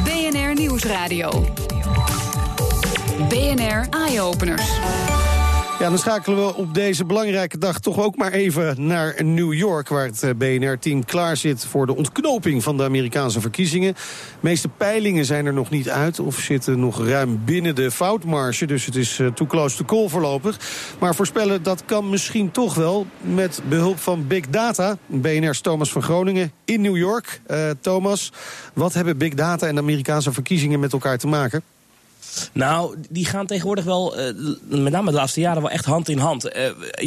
BNR 0.03 0.53
Nieuwsradio. 0.61 1.45
BNR 3.29 3.87
Eye-Openers. 3.89 4.71
Ja, 5.79 5.89
dan 5.89 5.97
schakelen 5.97 6.45
we 6.45 6.55
op 6.55 6.73
deze 6.73 7.05
belangrijke 7.05 7.57
dag 7.57 7.79
toch 7.79 7.99
ook 7.99 8.15
maar 8.15 8.31
even 8.31 8.87
naar 8.87 9.23
New 9.23 9.53
York, 9.53 9.87
waar 9.87 10.05
het 10.05 10.23
eh, 10.23 10.29
BNR-team 10.37 11.05
klaar 11.05 11.37
zit 11.37 11.65
voor 11.65 11.85
de 11.85 11.95
ontknoping 11.95 12.63
van 12.63 12.77
de 12.77 12.83
Amerikaanse 12.83 13.41
verkiezingen. 13.41 13.93
De 13.93 13.99
meeste 14.39 14.67
peilingen 14.67 15.25
zijn 15.25 15.45
er 15.45 15.53
nog 15.53 15.69
niet 15.69 15.89
uit 15.89 16.19
of 16.19 16.39
zitten 16.39 16.79
nog 16.79 17.07
ruim 17.07 17.41
binnen 17.45 17.75
de 17.75 17.91
foutmarge, 17.91 18.65
dus 18.65 18.85
het 18.85 18.95
is 18.95 19.19
uh, 19.19 19.27
too 19.27 19.47
close 19.47 19.77
to 19.77 19.85
call 19.85 20.09
voorlopig. 20.09 20.59
Maar 20.99 21.15
voorspellen 21.15 21.63
dat 21.63 21.85
kan 21.85 22.09
misschien 22.09 22.51
toch 22.51 22.75
wel 22.75 23.07
met 23.21 23.61
behulp 23.69 23.99
van 23.99 24.27
Big 24.27 24.47
Data. 24.49 24.97
BNR's 25.05 25.61
Thomas 25.61 25.91
van 25.91 26.01
Groningen 26.03 26.51
in 26.65 26.81
New 26.81 26.97
York. 26.97 27.41
Uh, 27.47 27.69
Thomas, 27.81 28.31
wat 28.73 28.93
hebben 28.93 29.17
Big 29.17 29.33
Data 29.33 29.67
en 29.67 29.75
de 29.75 29.81
Amerikaanse 29.81 30.31
verkiezingen 30.31 30.79
met 30.79 30.93
elkaar 30.93 31.17
te 31.17 31.27
maken? 31.27 31.63
Nou, 32.53 32.95
die 33.09 33.25
gaan 33.25 33.45
tegenwoordig 33.45 33.85
wel, 33.85 34.19
uh, 34.19 34.33
met 34.67 34.91
name 34.91 35.11
de 35.11 35.17
laatste 35.17 35.39
jaren, 35.39 35.61
wel 35.61 35.71
echt 35.71 35.85
hand 35.85 36.09
in 36.09 36.17
hand. 36.17 36.45
Uh, 36.45 36.53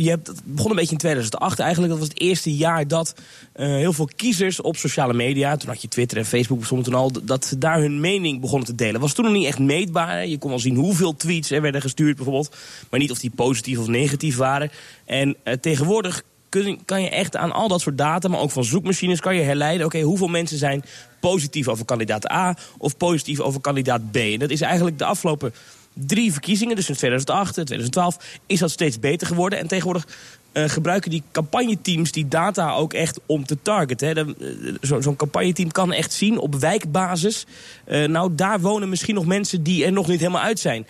je 0.02 0.08
hebt, 0.08 0.26
het 0.26 0.40
begon 0.44 0.70
een 0.70 0.76
beetje 0.76 0.92
in 0.92 0.98
2008 0.98 1.58
eigenlijk. 1.58 1.92
Dat 1.92 2.00
was 2.00 2.08
het 2.08 2.20
eerste 2.20 2.56
jaar 2.56 2.88
dat 2.88 3.14
uh, 3.56 3.66
heel 3.66 3.92
veel 3.92 4.08
kiezers 4.16 4.60
op 4.60 4.76
sociale 4.76 5.14
media... 5.14 5.56
toen 5.56 5.68
had 5.68 5.82
je 5.82 5.88
Twitter 5.88 6.18
en 6.18 6.26
Facebook 6.26 6.58
bestond 6.58 6.84
toen 6.84 6.94
al... 6.94 7.12
dat 7.22 7.44
ze 7.44 7.58
daar 7.58 7.80
hun 7.80 8.00
mening 8.00 8.40
begonnen 8.40 8.66
te 8.66 8.74
delen. 8.74 9.00
was 9.00 9.12
toen 9.12 9.24
nog 9.24 9.34
niet 9.34 9.46
echt 9.46 9.58
meetbaar. 9.58 10.26
Je 10.26 10.38
kon 10.38 10.50
wel 10.50 10.58
zien 10.58 10.76
hoeveel 10.76 11.16
tweets 11.16 11.50
er 11.50 11.62
werden 11.62 11.80
gestuurd 11.80 12.16
bijvoorbeeld. 12.16 12.56
Maar 12.90 13.00
niet 13.00 13.10
of 13.10 13.18
die 13.18 13.32
positief 13.34 13.78
of 13.78 13.86
negatief 13.86 14.36
waren. 14.36 14.70
En 15.04 15.36
tegenwoordig 15.60 16.22
kun, 16.50 16.80
kan 16.84 17.02
je 17.02 17.08
echt 17.08 17.36
aan 17.36 17.52
al 17.52 17.68
dat 17.68 17.80
soort 17.80 17.98
data, 17.98 18.28
maar 18.28 18.40
ook 18.40 18.50
van 18.50 18.64
zoekmachines, 18.64 19.20
kan 19.20 19.34
je 19.34 19.42
herleiden: 19.42 19.86
oké, 19.86 20.00
hoeveel 20.00 20.28
mensen 20.28 20.58
zijn 20.58 20.84
positief 21.20 21.68
over 21.68 21.84
kandidaat 21.84 22.30
A 22.30 22.56
of 22.78 22.96
positief 22.96 23.40
over 23.40 23.60
kandidaat 23.60 24.10
B. 24.10 24.16
En 24.16 24.38
dat 24.38 24.50
is 24.50 24.60
eigenlijk 24.60 24.98
de 24.98 25.04
afgelopen 25.04 25.54
drie 25.94 26.32
verkiezingen, 26.32 26.76
dus 26.76 26.88
in 26.88 26.94
2008 26.94 27.58
en 27.58 27.64
2012, 27.64 28.38
is 28.46 28.58
dat 28.58 28.70
steeds 28.70 28.98
beter 28.98 29.26
geworden. 29.26 29.58
En 29.58 29.66
tegenwoordig 29.66 30.06
uh, 30.52 30.68
gebruiken 30.68 31.10
die 31.10 31.22
campagneteams 31.32 32.12
die 32.12 32.28
data 32.28 32.72
ook 32.72 32.92
echt 32.92 33.20
om 33.26 33.46
te 33.46 33.56
targeten. 33.62 34.34
Uh, 34.38 34.74
Zo'n 34.80 35.02
zo 35.02 35.14
campagneteam 35.14 35.72
kan 35.72 35.92
echt 35.92 36.12
zien 36.12 36.38
op 36.38 36.54
wijkbasis. 36.54 37.46
Uh, 37.88 38.06
nou, 38.06 38.34
daar 38.34 38.60
wonen 38.60 38.88
misschien 38.88 39.14
nog 39.14 39.26
mensen 39.26 39.62
die 39.62 39.84
er 39.84 39.92
nog 39.92 40.08
niet 40.08 40.20
helemaal 40.20 40.42
uit 40.42 40.58
zijn. 40.58 40.86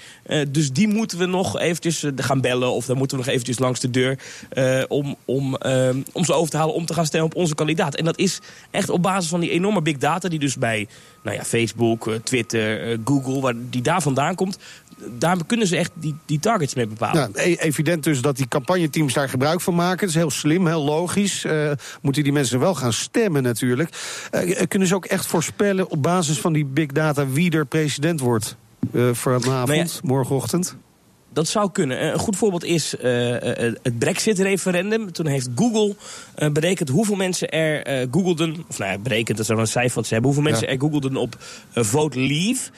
dus 0.48 0.72
die 0.72 0.88
moeten 0.88 1.18
we 1.18 1.26
nog 1.26 1.58
eventjes 1.58 2.04
gaan 2.16 2.40
bellen. 2.40 2.72
Of 2.72 2.86
dan 2.86 2.96
moeten 2.96 3.16
we 3.16 3.22
nog 3.22 3.32
eventjes 3.32 3.58
langs 3.58 3.80
de 3.80 3.90
deur. 3.90 4.18
om, 4.88 5.16
om, 5.24 5.56
om 6.12 6.24
ze 6.24 6.32
over 6.32 6.50
te 6.50 6.56
halen 6.56 6.74
om 6.74 6.86
te 6.86 6.94
gaan 6.94 7.06
stemmen 7.06 7.30
op 7.30 7.36
onze 7.36 7.54
kandidaat. 7.54 7.94
En 7.94 8.04
dat 8.04 8.18
is 8.18 8.40
echt 8.70 8.90
op 8.90 9.02
basis 9.02 9.30
van 9.30 9.40
die 9.40 9.50
enorme 9.50 9.82
big 9.82 9.96
data. 9.96 10.28
Die 10.28 10.38
dus 10.38 10.56
bij 10.56 10.88
nou 11.22 11.36
ja, 11.36 11.44
Facebook, 11.44 12.10
Twitter, 12.24 12.98
Google, 13.04 13.40
waar 13.40 13.54
die 13.70 13.82
daar 13.82 14.02
vandaan 14.02 14.34
komt 14.34 14.58
daar 15.18 15.36
kunnen 15.46 15.66
ze 15.66 15.76
echt 15.76 15.90
die, 15.94 16.14
die 16.26 16.38
targets 16.38 16.74
mee 16.74 16.86
bepalen. 16.86 17.30
Nou, 17.32 17.48
e- 17.48 17.54
evident 17.54 18.04
dus 18.04 18.20
dat 18.20 18.36
die 18.36 18.48
campagneteams 18.48 19.12
daar 19.12 19.28
gebruik 19.28 19.60
van 19.60 19.74
maken. 19.74 19.98
Dat 19.98 20.08
is 20.08 20.14
heel 20.14 20.30
slim, 20.30 20.66
heel 20.66 20.84
logisch. 20.84 21.44
Uh, 21.44 21.70
moeten 22.02 22.22
die 22.22 22.32
mensen 22.32 22.60
wel 22.60 22.74
gaan 22.74 22.92
stemmen 22.92 23.42
natuurlijk. 23.42 23.90
Uh, 24.32 24.62
kunnen 24.68 24.88
ze 24.88 24.94
ook 24.94 25.04
echt 25.04 25.26
voorspellen 25.26 25.90
op 25.90 26.02
basis 26.02 26.40
van 26.40 26.52
die 26.52 26.64
big 26.64 26.86
data 26.86 27.28
wie 27.28 27.50
er 27.50 27.66
president 27.66 28.20
wordt? 28.20 28.56
Uh, 28.92 29.10
vanavond, 29.12 29.66
nou 29.66 29.74
ja, 29.74 29.86
morgenochtend? 30.02 30.76
Dat 31.32 31.48
zou 31.48 31.70
kunnen. 31.70 32.04
Een 32.04 32.18
goed 32.18 32.36
voorbeeld 32.36 32.64
is 32.64 32.94
uh, 32.94 33.02
het 33.82 33.98
Brexit-referendum. 33.98 35.12
Toen 35.12 35.26
heeft 35.26 35.48
Google 35.54 35.96
uh, 36.38 36.48
berekend 36.48 36.88
hoeveel 36.88 37.16
mensen 37.16 37.50
er 37.50 38.00
uh, 38.00 38.06
googelden. 38.10 38.64
Of 38.68 38.78
nou 38.78 38.90
ja, 38.90 38.98
berekend, 38.98 39.36
dat 39.36 39.46
zou 39.46 39.58
een 39.58 39.66
cijfer 39.66 39.94
wat 39.94 40.06
ze 40.06 40.12
hebben. 40.12 40.32
Hoeveel 40.32 40.50
mensen 40.50 40.68
er 40.68 40.80
googelden 40.80 41.16
op 41.16 41.36
vote 41.74 42.20
leave. 42.20 42.70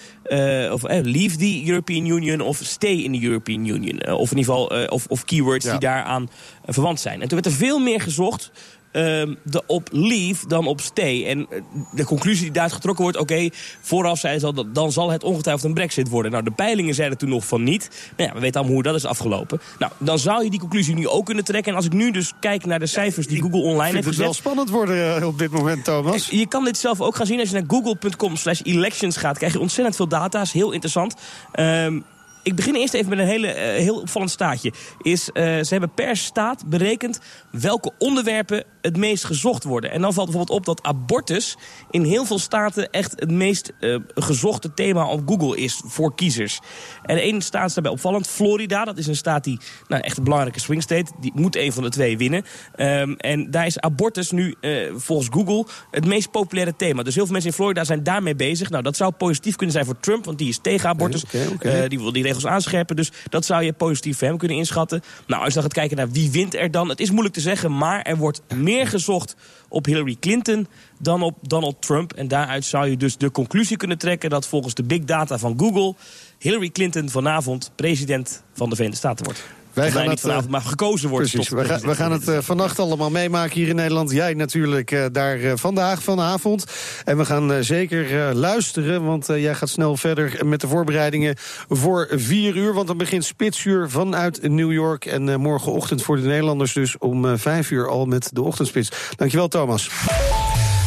of 0.73 0.83
leave 0.83 1.37
the 1.37 1.63
European 1.67 2.07
Union 2.07 2.41
of 2.41 2.61
stay 2.63 2.95
in 2.95 3.13
the 3.13 3.27
European 3.27 3.67
Union. 3.67 4.07
of 4.07 4.31
in 4.31 4.39
ieder 4.39 4.55
geval 4.55 4.87
of, 4.89 5.07
of 5.09 5.25
keywords 5.25 5.65
ja. 5.65 5.71
die 5.71 5.81
daaraan 5.81 6.31
verwant 6.65 7.01
zijn. 7.01 7.23
En 7.23 7.29
toen 7.29 7.41
werd 7.43 7.55
er 7.55 7.67
veel 7.67 7.79
meer 7.79 8.01
gezocht 8.01 8.51
um, 8.93 9.39
de 9.45 9.63
op 9.67 9.89
leave 9.93 10.47
dan 10.47 10.67
op 10.67 10.81
stay. 10.81 11.27
En 11.27 11.47
eh, 11.51 11.63
de 11.93 12.05
conclusie 12.05 12.43
die 12.43 12.53
daaruit 12.53 12.75
getrokken 12.75 13.03
wordt... 13.03 13.19
oké, 13.19 13.33
okay, 13.33 13.53
vooraf 13.81 14.19
zei 14.19 14.39
ze 14.39 14.47
al, 14.47 14.53
dat 14.53 14.75
dan 14.75 14.93
zal 14.93 15.11
het 15.11 15.25
ongetwijfeld 15.25 15.65
een 15.65 15.75
brexit 15.75 16.09
worden. 16.09 16.31
Nou, 16.31 16.45
de 16.45 16.51
peilingen 16.51 16.95
zeiden 16.95 17.19
toen 17.19 17.29
nog 17.29 17.47
van 17.47 17.63
niet. 17.63 17.91
Nou 18.17 18.29
ja, 18.29 18.35
we 18.35 18.41
weten 18.41 18.57
allemaal 18.57 18.75
hoe 18.75 18.83
dat 18.83 18.95
is 18.95 19.05
afgelopen. 19.05 19.61
Nou, 19.79 19.93
dan 19.99 20.19
zou 20.19 20.45
je 20.45 20.51
die 20.51 20.61
conclusie 20.61 20.95
nu 20.95 21.09
ook 21.09 21.27
kunnen 21.27 21.45
trekken. 21.45 21.71
En 21.73 21.77
als 21.77 21.87
ik 21.87 21.93
nu 21.93 22.11
dus 22.11 22.33
kijk 22.41 22.65
naar 22.65 22.79
de 22.79 22.87
cijfers 22.87 23.27
die 23.27 23.43
Google 23.43 23.63
online 23.63 23.95
heeft 23.95 24.07
gezet... 24.07 24.07
het 24.07 24.19
wel 24.19 24.33
spannend 24.33 24.71
worden 24.71 25.21
uh, 25.21 25.27
op 25.27 25.39
dit 25.39 25.51
moment, 25.51 25.85
Thomas. 25.85 26.29
Je 26.29 26.47
kan 26.47 26.65
dit 26.65 26.79
zelf 26.79 27.01
ook 27.01 27.17
gaan 27.17 27.27
zien. 27.27 27.41
Als 27.41 27.49
je 27.49 27.55
naar 27.55 27.65
google.com 27.67 28.37
slash 28.37 28.61
elections 28.63 29.17
gaat... 29.17 29.39
krijg 29.39 29.53
je 29.53 29.61
ontzettend 29.61 29.97
veel 29.97 30.09
data. 30.09 30.41
is 30.41 30.53
heel 30.53 30.71
interessant. 30.73 31.15
Um, 31.55 32.05
ik 32.43 32.57
begin 32.57 32.75
eerst 32.75 32.95
even 32.95 33.09
met 33.09 33.19
een 33.19 33.27
hele, 33.27 33.49
uh, 33.49 33.55
heel 33.55 34.01
opvallend 34.01 34.31
staatje. 34.31 34.73
Is, 35.03 35.29
uh, 35.29 35.45
ze 35.45 35.69
hebben 35.69 35.93
per 35.95 36.17
staat 36.17 36.67
berekend 36.67 37.21
welke 37.51 37.93
onderwerpen 37.99 38.65
het 38.83 38.97
meest 38.97 39.25
gezocht 39.25 39.65
worden. 39.65 39.91
En 39.91 40.01
dan 40.01 40.12
valt 40.12 40.31
bijvoorbeeld 40.31 40.59
op 40.59 40.67
dat 40.67 40.83
abortus 40.83 41.57
in 41.91 42.05
heel 42.05 42.25
veel 42.25 42.39
staten 42.39 42.91
echt 42.91 43.12
het 43.17 43.31
meest 43.31 43.73
uh, 43.81 43.99
gezochte 44.15 44.75
thema 44.75 45.07
op 45.07 45.23
Google 45.27 45.57
is 45.57 45.81
voor 45.85 46.15
kiezers. 46.15 46.61
En 47.03 47.17
één 47.17 47.43
staat 47.43 47.69
is 47.69 47.75
daarbij 47.75 47.93
opvallend, 47.93 48.29
Florida. 48.29 48.85
Dat 48.85 48.99
is 48.99 49.07
een 49.07 49.17
staat 49.17 49.45
die 49.45 49.59
nou, 49.89 50.03
echt 50.03 50.17
een 50.17 50.25
belangrijke 50.25 50.61
swing 50.61 50.83
state. 50.83 51.12
Die 51.21 51.33
moet 51.35 51.57
een 51.57 51.73
van 51.73 51.83
de 51.83 51.91
twee 51.91 52.19
winnen. 52.19 52.45
Um, 52.77 53.17
en 53.17 53.51
daar 53.51 53.67
is 53.67 53.79
abortus 53.79 54.31
nu 54.31 54.55
volgens 54.95 55.29
Google 55.33 55.67
het 55.91 56.07
meest 56.07 56.31
populaire 56.31 56.77
thema. 56.77 57.03
Dus 57.03 57.15
heel 57.15 57.25
veel 57.25 57.33
mensen 57.33 57.51
in 57.51 57.57
Florida 57.57 57.85
zijn 57.85 58.03
daarmee 58.03 58.35
bezig. 58.35 58.71
Nou, 58.71 58.83
dat 58.83 58.97
zou 58.97 59.12
positief 59.12 59.57
kunnen 59.57 59.75
zijn 59.75 59.87
voor 59.87 60.01
Trump, 60.01 60.25
want 60.25 60.39
die 60.39 60.49
is 60.49 60.59
tegen 60.62 60.89
abortus. 60.89 61.25
Okay, 61.25 61.47
okay. 61.47 61.89
die 61.89 61.99
wil 61.99 62.12
die 62.12 62.23
regels 62.23 62.47
aanscherpen. 62.47 62.97
Dus 62.97 63.12
dat 63.29 63.45
zou 63.45 63.62
je 63.62 63.73
positief 63.73 64.19
voor 64.19 64.29
hem 64.29 64.39
kunnen 64.39 64.57
inschatten. 64.57 65.03
Nou, 65.27 65.41
als 65.41 65.49
je 65.49 65.55
dan 65.55 65.62
gaat 65.62 65.73
kijken 65.73 65.97
naar 65.97 66.11
wie 66.11 66.31
wint 66.31 66.55
er 66.55 66.71
dan. 66.71 66.89
Het 66.89 67.01
is 67.01 67.11
moeilijk 67.11 67.35
te 67.35 67.41
zeggen, 67.41 67.77
maar 67.77 68.03
er 68.03 68.17
wordt 68.17 68.43
meer 68.55 68.72
gezocht 68.81 69.37
op 69.69 69.85
Hillary 69.85 70.17
Clinton 70.21 70.67
dan 70.99 71.23
op 71.23 71.38
Donald 71.43 71.83
Trump. 71.83 72.12
En 72.12 72.29
daaruit 72.29 72.64
zou 72.64 72.88
je 72.88 72.97
dus 72.97 73.17
de 73.17 73.31
conclusie 73.31 73.76
kunnen 73.76 73.99
trekken 73.99 74.31
dat 74.31 74.47
volgens 74.47 74.75
de 74.75 74.83
big 74.83 75.05
data 75.05 75.38
van 75.38 75.59
Google 75.59 75.95
Hillary 76.38 76.71
Clinton 76.71 77.09
vanavond 77.09 77.71
president 77.75 78.43
van 78.52 78.69
de 78.69 78.75
Verenigde 78.75 79.07
Staten 79.07 79.25
wordt. 79.25 79.62
Wij 79.75 79.91
gaan 79.91 80.09
het 80.09 80.21
vanavond 80.21 80.49
maar 80.49 80.61
gekozen 80.61 81.09
wordt. 81.09 81.31
Precies, 81.31 81.49
we, 81.49 81.64
gaan, 81.64 81.81
we 81.81 81.95
gaan 81.95 82.12
het 82.12 82.29
uh, 82.29 82.38
vannacht 82.41 82.79
allemaal 82.79 83.11
meemaken 83.11 83.55
hier 83.55 83.69
in 83.69 83.76
Nederland. 83.76 84.11
Jij 84.11 84.35
natuurlijk 84.35 84.91
uh, 84.91 85.05
daar 85.12 85.38
uh, 85.38 85.52
vandaag, 85.55 86.02
vanavond. 86.02 86.64
En 87.05 87.17
we 87.17 87.25
gaan 87.25 87.64
zeker 87.64 88.35
luisteren, 88.35 89.05
want 89.05 89.26
jij 89.26 89.55
gaat 89.55 89.69
snel 89.69 89.97
verder 89.97 90.47
met 90.47 90.61
de 90.61 90.69
voorbereidingen 90.69 91.37
voor 91.69 92.09
vier 92.11 92.57
uur. 92.57 92.75
Want 92.75 92.87
dan 92.87 92.97
begint 92.97 93.25
spitsuur 93.25 93.91
vanuit 93.91 94.49
New 94.49 94.73
York. 94.73 95.05
En 95.05 95.41
morgenochtend 95.41 96.02
voor 96.02 96.17
de 96.17 96.23
Nederlanders 96.23 96.73
dus 96.73 96.99
om 96.99 97.38
vijf 97.38 97.71
uur 97.71 97.88
al 97.88 98.07
met 98.07 98.31
de 98.33 98.43
ochtendspits. 98.43 98.91
Dankjewel, 99.17 99.49
Thomas. 99.49 99.91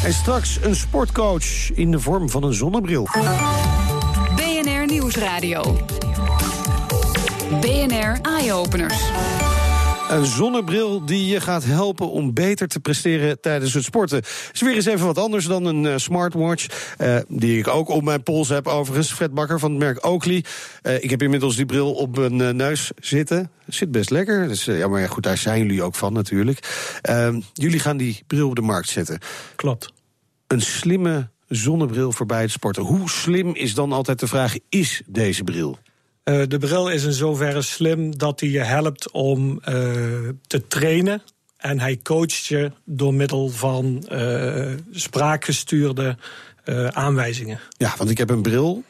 En 0.03 0.13
straks 0.13 0.57
een 0.61 0.75
sportcoach 0.75 1.71
in 1.73 1.91
de 1.91 1.99
vorm 1.99 2.29
van 2.29 2.43
een 2.43 2.53
zonnebril. 2.53 3.07
BNR 4.35 4.85
Nieuwsradio. 4.85 5.77
BNR 7.49 8.19
Eye-Openers. 8.21 9.03
Een 10.09 10.25
zonnebril 10.25 11.05
die 11.05 11.25
je 11.25 11.41
gaat 11.41 11.63
helpen 11.63 12.11
om 12.11 12.33
beter 12.33 12.67
te 12.67 12.79
presteren 12.79 13.41
tijdens 13.41 13.73
het 13.73 13.83
sporten. 13.83 14.21
Is 14.51 14.61
weer 14.61 14.75
eens 14.75 14.85
even 14.85 15.05
wat 15.05 15.17
anders 15.17 15.45
dan 15.45 15.65
een 15.65 15.83
uh, 15.83 15.97
smartwatch. 15.97 16.93
Uh, 16.97 17.17
die 17.27 17.59
ik 17.59 17.67
ook 17.67 17.89
op 17.89 18.03
mijn 18.03 18.23
pols 18.23 18.49
heb 18.49 18.67
overigens. 18.67 19.11
Fred 19.11 19.33
Bakker 19.33 19.59
van 19.59 19.69
het 19.69 19.79
merk 19.79 20.05
Oakley. 20.05 20.43
Uh, 20.83 21.03
ik 21.03 21.09
heb 21.09 21.21
inmiddels 21.21 21.55
die 21.55 21.65
bril 21.65 21.93
op 21.93 22.17
mijn 22.17 22.55
neus 22.55 22.91
zitten. 22.99 23.49
Zit 23.67 23.91
best 23.91 24.09
lekker. 24.09 24.47
Dus, 24.47 24.65
ja, 24.65 24.87
maar 24.87 25.09
goed, 25.09 25.23
daar 25.23 25.37
zijn 25.37 25.59
jullie 25.59 25.83
ook 25.83 25.95
van 25.95 26.13
natuurlijk. 26.13 26.59
Ehm, 27.01 27.41
jullie 27.53 27.79
gaan 27.79 27.97
die 27.97 28.23
bril 28.27 28.49
op 28.49 28.55
de 28.55 28.61
markt 28.61 28.89
zetten. 28.89 29.19
Klopt. 29.55 29.93
Een 30.47 30.61
slimme 30.61 31.29
zonnebril 31.47 32.11
voor 32.11 32.25
het 32.27 32.51
sporten. 32.51 32.83
Hoe 32.83 33.09
slim 33.09 33.55
is 33.55 33.73
dan 33.73 33.91
altijd 33.91 34.19
de 34.19 34.27
vraag, 34.27 34.55
is 34.69 35.01
deze 35.05 35.43
bril? 35.43 35.77
Uh, 36.29 36.41
de 36.47 36.57
bril 36.57 36.89
is 36.89 37.03
in 37.03 37.13
zoverre 37.13 37.61
slim 37.61 38.17
dat 38.17 38.39
hij 38.39 38.49
je 38.49 38.63
helpt 38.63 39.11
om 39.11 39.51
uh, 39.51 40.29
te 40.47 40.67
trainen. 40.67 41.21
En 41.57 41.79
hij 41.79 41.99
coacht 42.03 42.45
je 42.45 42.71
door 42.83 43.13
middel 43.13 43.49
van 43.49 44.07
uh, 44.11 44.73
spraakgestuurde 44.91 46.17
aanwijzingen. 46.89 47.59
Ja, 47.77 47.93
want 47.97 48.09
ik 48.09 48.17
heb 48.17 48.29
een 48.29 48.41
bril 48.41 48.83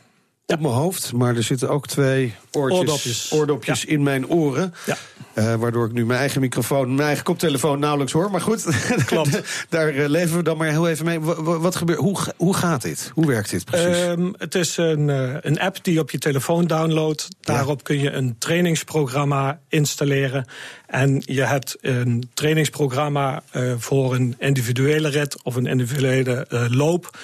op 0.48 0.60
mijn 0.60 0.74
hoofd, 0.74 1.14
maar 1.14 1.36
er 1.36 1.44
zitten 1.44 1.70
ook 1.70 1.88
twee 1.88 2.34
oortjes, 2.52 2.80
oordopjes, 2.80 3.32
oordopjes 3.32 3.82
ja. 3.82 3.88
in 3.88 4.04
mijn 4.04 4.28
oren. 4.28 4.74
Ja. 4.86 4.98
Uh, 5.36 5.56
waardoor 5.56 5.86
ik 5.86 5.92
nu 5.92 6.06
mijn 6.06 6.20
eigen 6.20 6.42
microfoon, 6.42 6.96
mijn 6.96 7.08
eigen 7.08 7.24
koptelefoon 7.24 7.80
nauwelijks 7.80 8.14
hoor. 8.14 8.32
Maar 8.32 8.42
goed, 8.42 8.66
Klopt. 9.06 9.42
daar 9.70 9.94
uh, 9.94 10.08
leven 10.08 10.38
we 10.38 10.44
dan 10.44 10.58
maar 10.58 10.68
heel 10.68 10.88
even 10.88 11.06
mee. 11.06 11.20
Wat, 11.20 11.62
wat 11.62 11.76
gebeurt? 11.76 12.00
Hoe, 12.00 12.18
hoe 12.38 12.56
gaat 12.56 12.82
dit? 12.82 13.12
Hoe 13.14 13.26
werkt 13.26 13.50
dit 13.50 13.66
precies? 13.66 14.02
Um, 14.02 14.34
het 14.38 14.56
is 14.56 14.78
een, 14.78 15.08
uh, 15.08 15.36
een 15.42 15.60
app 15.60 15.84
die 15.84 15.94
je 15.94 16.00
op 16.00 16.12
je 16.12 16.18
telefoon 16.18 16.68
downloadt. 16.68 17.28
Daarop 17.42 17.78
ja. 17.78 17.84
kun 17.84 18.00
je 18.00 18.12
een 18.12 18.36
trainingsprogramma 18.38 19.60
installeren. 19.70 20.48
En 20.88 21.22
je 21.26 21.44
hebt 21.44 21.78
een 21.82 22.30
trainingsprogramma 22.34 23.44
voor 23.78 24.16
een 24.16 24.36
individuele 24.38 25.10
rit 25.10 25.44
of 25.44 25.56
een 25.56 25.66
individuele 25.66 26.46
loop. 26.70 27.18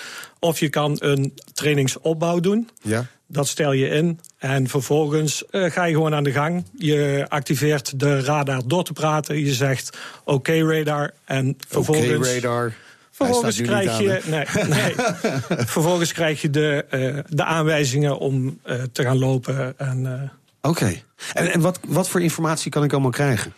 Of 0.44 0.60
je 0.60 0.70
kan 0.70 0.96
een 1.00 1.34
trainingsopbouw 1.54 2.40
doen. 2.40 2.70
Ja. 2.82 3.06
Dat 3.28 3.48
stel 3.48 3.72
je 3.72 3.88
in. 3.88 4.20
En 4.38 4.68
vervolgens 4.68 5.44
uh, 5.52 5.72
ga 5.72 5.84
je 5.84 5.94
gewoon 5.94 6.14
aan 6.14 6.24
de 6.24 6.32
gang. 6.32 6.66
Je 6.78 7.26
activeert 7.28 8.00
de 8.00 8.22
radar 8.22 8.62
door 8.66 8.84
te 8.84 8.94
praten. 8.94 9.40
Je 9.40 9.54
zegt 9.54 9.98
oké 10.24 10.34
okay, 10.34 10.62
radar. 10.62 11.12
En 11.26 11.58
vervolgens. 11.68 12.18
Oké 12.18 12.34
radar. 12.34 12.74
Vervolgens 13.12 13.62
krijg, 13.62 13.98
je, 13.98 14.22
nee, 14.26 14.46
nee. 14.68 14.94
vervolgens 15.76 16.12
krijg 16.12 16.42
je 16.42 16.50
de, 16.50 16.86
uh, 16.92 17.18
de 17.30 17.44
aanwijzingen 17.44 18.18
om 18.18 18.60
uh, 18.66 18.84
te 18.92 19.04
gaan 19.04 19.18
lopen. 19.18 19.74
En, 19.78 20.32
Oké. 20.62 20.70
Okay. 20.70 21.04
En, 21.34 21.52
en 21.52 21.62
wat, 21.62 21.80
wat 21.88 22.10
voor 22.10 22.22
informatie 22.22 22.72
kan 22.72 22.84
ik 22.84 22.92
allemaal 22.92 23.12
krijgen? 23.12 23.54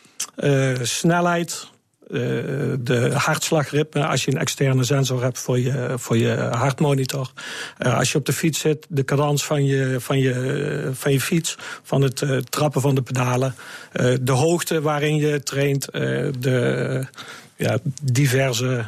snelheid, 0.82 1.68
de 2.80 3.12
hartslagritme, 3.14 4.06
als 4.06 4.26
je 4.26 4.32
een 4.32 4.38
externe 4.38 4.84
sensor 4.84 5.24
hebt 5.24 5.40
voor 5.40 5.60
je, 5.60 5.94
voor 5.96 6.18
je 6.18 6.36
hartmonitor. 6.52 7.32
Uh, 7.80 7.98
als 7.98 8.12
je 8.12 8.18
op 8.18 8.26
de 8.26 8.34
fiets 8.34 8.60
zit, 8.60 8.86
de 8.90 9.04
cadans 9.04 9.46
van 9.46 9.66
je, 9.66 9.96
van 10.00 10.20
je, 10.20 10.90
van 10.94 11.12
je 11.12 11.22
fiets, 11.22 11.58
van 11.84 12.02
het 12.02 12.22
uh, 12.22 12.38
trappen 12.38 12.82
van 12.82 12.96
de 12.96 13.02
pedalen. 13.02 13.56
de 14.22 14.32
hoogte 14.32 14.82
waarin 14.82 15.16
je 15.16 15.44
traint, 15.44 15.86
de 16.40 17.08
ja, 17.56 17.78
diverse. 18.02 18.86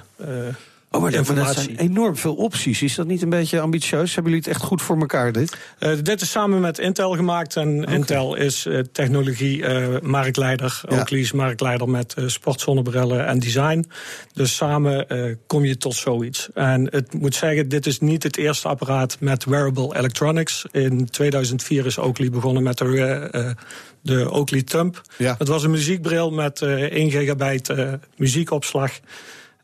Oh, 0.95 1.01
maar 1.01 1.11
dat 1.11 1.55
zijn 1.55 1.77
enorm 1.77 2.17
veel 2.17 2.35
opties. 2.35 2.81
Is 2.81 2.95
dat 2.95 3.07
niet 3.07 3.21
een 3.21 3.29
beetje 3.29 3.59
ambitieus? 3.59 4.15
Hebben 4.15 4.31
jullie 4.31 4.47
het 4.47 4.55
echt 4.57 4.65
goed 4.65 4.81
voor 4.81 4.99
elkaar, 4.99 5.31
dit? 5.31 5.57
Uh, 5.79 5.91
dit 6.03 6.21
is 6.21 6.31
samen 6.31 6.59
met 6.59 6.79
Intel 6.79 7.15
gemaakt. 7.15 7.55
En 7.55 7.81
okay. 7.81 7.95
Intel 7.95 8.35
is 8.35 8.65
uh, 8.65 8.79
technologie 8.79 9.57
uh, 9.57 9.99
marktleider. 10.01 10.81
Ja. 10.89 10.97
Oakley 10.99 11.19
is 11.19 11.31
marktleider 11.31 11.89
met 11.89 12.15
sportzonnebrillen 12.25 13.25
en 13.25 13.39
design. 13.39 13.85
Dus 14.33 14.55
samen 14.55 15.07
kom 15.47 15.65
je 15.65 15.77
tot 15.77 15.95
zoiets. 15.95 16.49
En 16.53 16.87
het 16.91 17.13
moet 17.13 17.35
zeggen, 17.35 17.69
dit 17.69 17.85
is 17.85 17.99
niet 17.99 18.23
het 18.23 18.37
eerste 18.37 18.67
apparaat 18.67 19.17
met 19.19 19.45
wearable 19.45 19.97
electronics. 19.97 20.65
In 20.71 21.09
2004 21.09 21.85
is 21.85 21.97
Oakley 21.97 22.29
begonnen 22.29 22.63
met 22.63 22.77
de 22.77 23.55
de 24.01 24.31
Oakley 24.31 24.61
Thumb. 24.61 25.01
Ja. 25.17 25.35
Het 25.37 25.47
was 25.47 25.63
een 25.63 25.71
muziekbril 25.71 26.31
met 26.31 26.61
uh, 26.61 26.81
1 26.81 27.11
gigabyte 27.11 27.99
muziekopslag. 28.17 28.91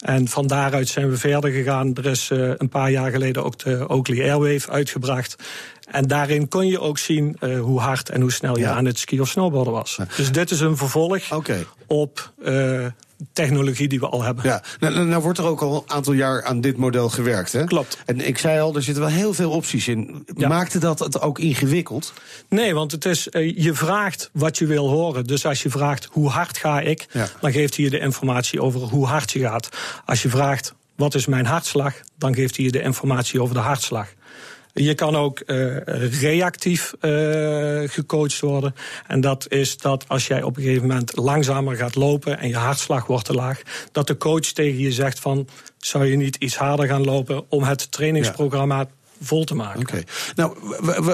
En 0.02 0.28
van 0.28 0.48
daaruit 0.48 0.88
zijn 0.88 1.10
we 1.10 1.18
verder 1.18 1.52
gegaan. 1.52 1.96
Er 1.96 2.06
is 2.06 2.30
uh, 2.30 2.52
een 2.58 2.70
paar 2.70 2.92
jaar 2.92 3.12
geleden 3.12 3.44
ook 3.44 3.60
de 3.60 3.90
Oakley 3.90 4.32
Airwave 4.32 4.72
uitgebracht. 4.72 5.36
En 5.92 6.08
daarin 6.08 6.48
kon 6.48 6.68
je 6.68 6.80
ook 6.80 6.98
zien 6.98 7.38
uh, 7.40 7.60
hoe 7.60 7.80
hard 7.80 8.10
en 8.10 8.22
hoe 8.22 8.32
snel 8.32 8.58
je 8.58 8.64
ja. 8.64 8.74
aan 8.74 8.86
het 8.86 9.00
ski 9.00 9.22
of 9.22 9.28
snowboarden 9.28 9.74
was. 9.74 9.96
Ja. 9.96 10.08
Dus 10.18 10.32
dit 10.32 10.52
is 10.52 10.60
een 10.60 10.78
vervolg 10.78 11.32
okay. 11.32 11.66
op 11.88 12.32
uh, 12.44 12.86
technologie 13.34 13.88
die 13.88 14.00
we 14.00 14.08
al 14.08 14.24
hebben. 14.24 14.44
Ja, 14.46 14.64
nou, 14.80 14.94
nou, 14.94 15.06
nou 15.08 15.22
wordt 15.22 15.38
er 15.38 15.46
ook 15.46 15.62
al 15.62 15.76
een 15.76 15.94
aantal 15.96 16.14
jaar 16.14 16.44
aan 16.44 16.62
dit 16.62 16.78
model 16.78 17.10
gewerkt. 17.10 17.52
Hè? 17.54 17.64
Klopt. 17.64 17.98
En 18.06 18.28
ik 18.28 18.38
zei 18.38 18.60
al, 18.60 18.76
er 18.76 18.84
zitten 18.84 19.04
wel 19.04 19.12
heel 19.14 19.34
veel 19.34 19.52
opties 19.52 19.88
in. 19.88 20.24
Ja. 20.36 20.48
Maakte 20.48 20.80
dat 20.80 21.00
het 21.00 21.22
ook 21.22 21.40
ingewikkeld? 21.40 22.14
Nee, 22.50 22.74
want 22.74 22.92
het 22.92 23.06
is, 23.06 23.30
eh, 23.30 23.58
je 23.58 23.74
vraagt 23.74 24.30
wat 24.34 24.58
je 24.58 24.66
wil 24.66 24.90
horen. 24.90 25.24
Dus 25.24 25.46
als 25.46 25.64
je 25.64 25.70
vraagt 25.70 26.08
hoe 26.12 26.30
hard 26.30 26.58
ga 26.58 26.80
ik, 26.80 27.08
Ja. 27.12 27.28
dan 27.42 27.52
geeft 27.52 27.76
hij 27.76 27.86
je 27.86 27.92
de 27.92 28.00
informatie 28.00 28.62
over 28.62 28.80
hoe 28.82 29.06
hard 29.06 29.32
je 29.32 29.40
gaat. 29.40 29.70
Als 30.06 30.22
je 30.22 30.30
vraagt 30.30 30.74
wat 30.96 31.16
is 31.16 31.26
mijn 31.26 31.46
hartslag, 31.46 31.94
dan 32.18 32.36
geeft 32.36 32.56
hij 32.56 32.66
je 32.66 32.72
de 32.72 32.82
informatie 32.82 33.42
over 33.42 33.56
de 33.56 33.62
hartslag. 33.62 34.08
Je 34.74 34.96
kan 34.96 35.16
ook 35.16 35.40
eh, 35.40 35.78
reactief 36.22 36.94
eh, 37.00 37.10
gecoacht 37.86 38.40
worden. 38.40 38.76
En 39.08 39.22
dat 39.22 39.46
is 39.50 39.78
dat 39.78 40.06
als 40.08 40.28
jij 40.28 40.44
op 40.44 40.58
een 40.58 40.64
gegeven 40.64 40.88
moment 40.88 41.18
langzamer 41.18 41.76
gaat 41.76 41.96
lopen 41.96 42.40
en 42.40 42.48
je 42.48 42.56
hartslag 42.56 43.06
wordt 43.06 43.26
te 43.26 43.34
laag, 43.34 43.62
dat 43.92 44.08
de 44.08 44.18
coach 44.18 44.46
tegen 44.46 44.80
je 44.80 44.92
zegt 44.92 45.20
van 45.20 45.48
zou 45.78 46.06
je 46.06 46.18
niet 46.18 46.36
iets 46.36 46.56
harder 46.56 46.88
gaan 46.88 47.04
lopen 47.04 47.44
om 47.50 47.64
het 47.64 47.92
trainingsprogramma 47.92 48.88
vol 49.22 49.44
te 49.44 49.56
maken. 49.56 49.80
Oké. 49.80 50.04
Nou, 50.36 50.58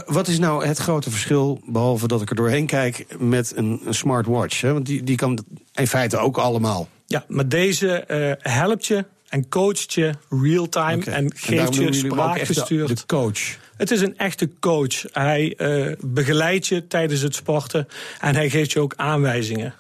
wat 0.06 0.28
is 0.28 0.40
nou 0.40 0.66
het 0.66 0.78
grote 0.78 1.10
verschil, 1.10 1.62
behalve 1.66 2.08
dat 2.08 2.22
ik 2.22 2.30
er 2.30 2.36
doorheen 2.36 2.66
kijk, 2.66 3.06
met 3.20 3.54
een, 3.56 3.82
een 3.86 3.94
smartwatch? 3.94 4.62
Hè? 4.62 4.74
Want 4.74 4.86
die, 4.86 5.04
die 5.04 5.16
kan 5.16 5.46
in 5.74 5.88
feite 5.88 6.18
ook 6.18 6.38
allemaal. 6.38 6.88
Ja, 7.06 7.26
maar 7.28 7.48
deze 7.48 8.00
eh, 8.00 8.54
helpt 8.54 8.86
je 8.86 9.06
en 9.30 9.50
coacht 9.50 9.94
je 9.94 10.14
real-time 10.30 11.04
en 11.06 11.32
geeft 11.36 11.76
je 11.76 11.86
de- 11.86 11.94
spraakgestuurd. 11.94 12.98
De 12.98 13.06
coach. 13.06 13.40
Het 13.78 13.92
is 13.92 14.02
een 14.02 14.18
echte 14.18 14.50
coach. 14.60 15.04
Hij 15.12 15.54
eh, 15.58 15.92
begeleidt 16.00 16.68
je 16.68 16.88
tijdens 16.88 17.22
het 17.22 17.36
sporten 17.36 17.88
en 18.20 18.36
hij 18.36 18.50
geeft 18.50 18.72
je 18.72 18.80
ook 18.80 18.94
aanwijzingen. 18.96 19.74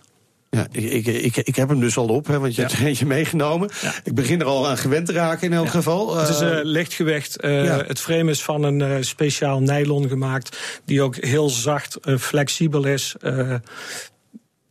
Ja, 0.50 0.68
ik, 0.72 1.06
ik, 1.06 1.36
ik, 1.38 1.56
heb 1.56 1.70
hem 1.70 1.80
dus 1.80 1.98
al 1.98 2.08
op, 2.08 2.28
hè, 2.28 2.40
want 2.40 2.56
je 2.56 2.62
hebt 2.62 2.74
er 2.74 2.86
eentje 2.86 3.06
meegenomen. 3.06 3.70
Ja. 3.82 3.94
Ik 4.04 4.16
begin 4.16 4.40
er 4.40 4.46
al 4.46 4.68
aan 4.68 4.78
gewend 4.78 5.06
te 5.06 5.12
raken 5.12 5.48
in 5.48 5.54
elk 5.54 5.70
geval. 5.70 6.16
Het 6.18 6.30
is 6.30 6.40
Eh, 6.40 6.60
eh, 6.60 6.66
lichtgewicht. 6.66 7.38
Het 7.42 8.00
frame 8.00 8.32
is 8.32 8.44
van 8.44 8.64
een 8.64 9.06
speciaal 9.06 9.60
nylon 9.60 10.08
gemaakt, 10.08 10.58
die 10.86 11.02
ook 11.02 11.16
heel 11.16 11.50
zacht, 11.50 11.98
flexibel 12.20 12.86
is. 12.86 13.16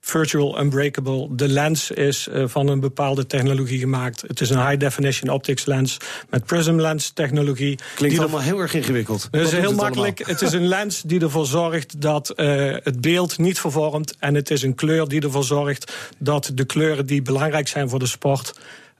Virtual 0.07 0.61
Unbreakable. 0.61 1.29
De 1.31 1.49
lens 1.49 1.91
is 1.91 2.29
eh, 2.29 2.45
van 2.47 2.69
een 2.69 2.81
bepaalde 2.81 3.27
technologie 3.27 3.79
gemaakt. 3.79 4.25
Het 4.27 4.41
is 4.41 4.51
een 4.51 4.67
high 4.67 4.79
definition 4.79 5.31
optics 5.31 5.65
lens 5.65 5.97
met 6.31 6.45
prism 6.45 6.81
lens 6.81 7.11
technologie. 7.11 7.79
klinkt 7.95 8.17
die 8.17 8.21
allemaal 8.25 8.41
heel 8.41 8.61
erg 8.61 8.75
ingewikkeld. 8.75 9.29
Het 9.31 9.41
is 9.41 9.51
heel 9.51 9.63
het 9.63 9.77
makkelijk. 9.77 10.19
allemaal? 10.19 10.41
Het 10.41 10.43
is 10.43 10.53
een 10.53 10.67
lens 10.67 11.03
die 11.03 11.21
ervoor 11.21 11.47
zorgt 11.47 12.01
dat 12.01 12.31
eh, 12.31 12.47
het 12.83 13.01
beeld 13.01 13.39
niet 13.39 13.61
vervormt. 13.61 14.17
En 14.19 14.35
het 14.35 14.51
is 14.51 14.63
een 14.63 14.75
kleur 14.75 15.09
die 15.09 15.21
ervoor 15.21 15.45
zorgt 15.45 15.93
dat 16.19 16.51
de 16.55 16.65
kleuren 16.65 17.07
die 17.07 17.23
belangrijk 17.23 17.69
zijn 17.69 17.89
voor 17.89 17.99
de 17.99 18.07
sport. 18.07 18.53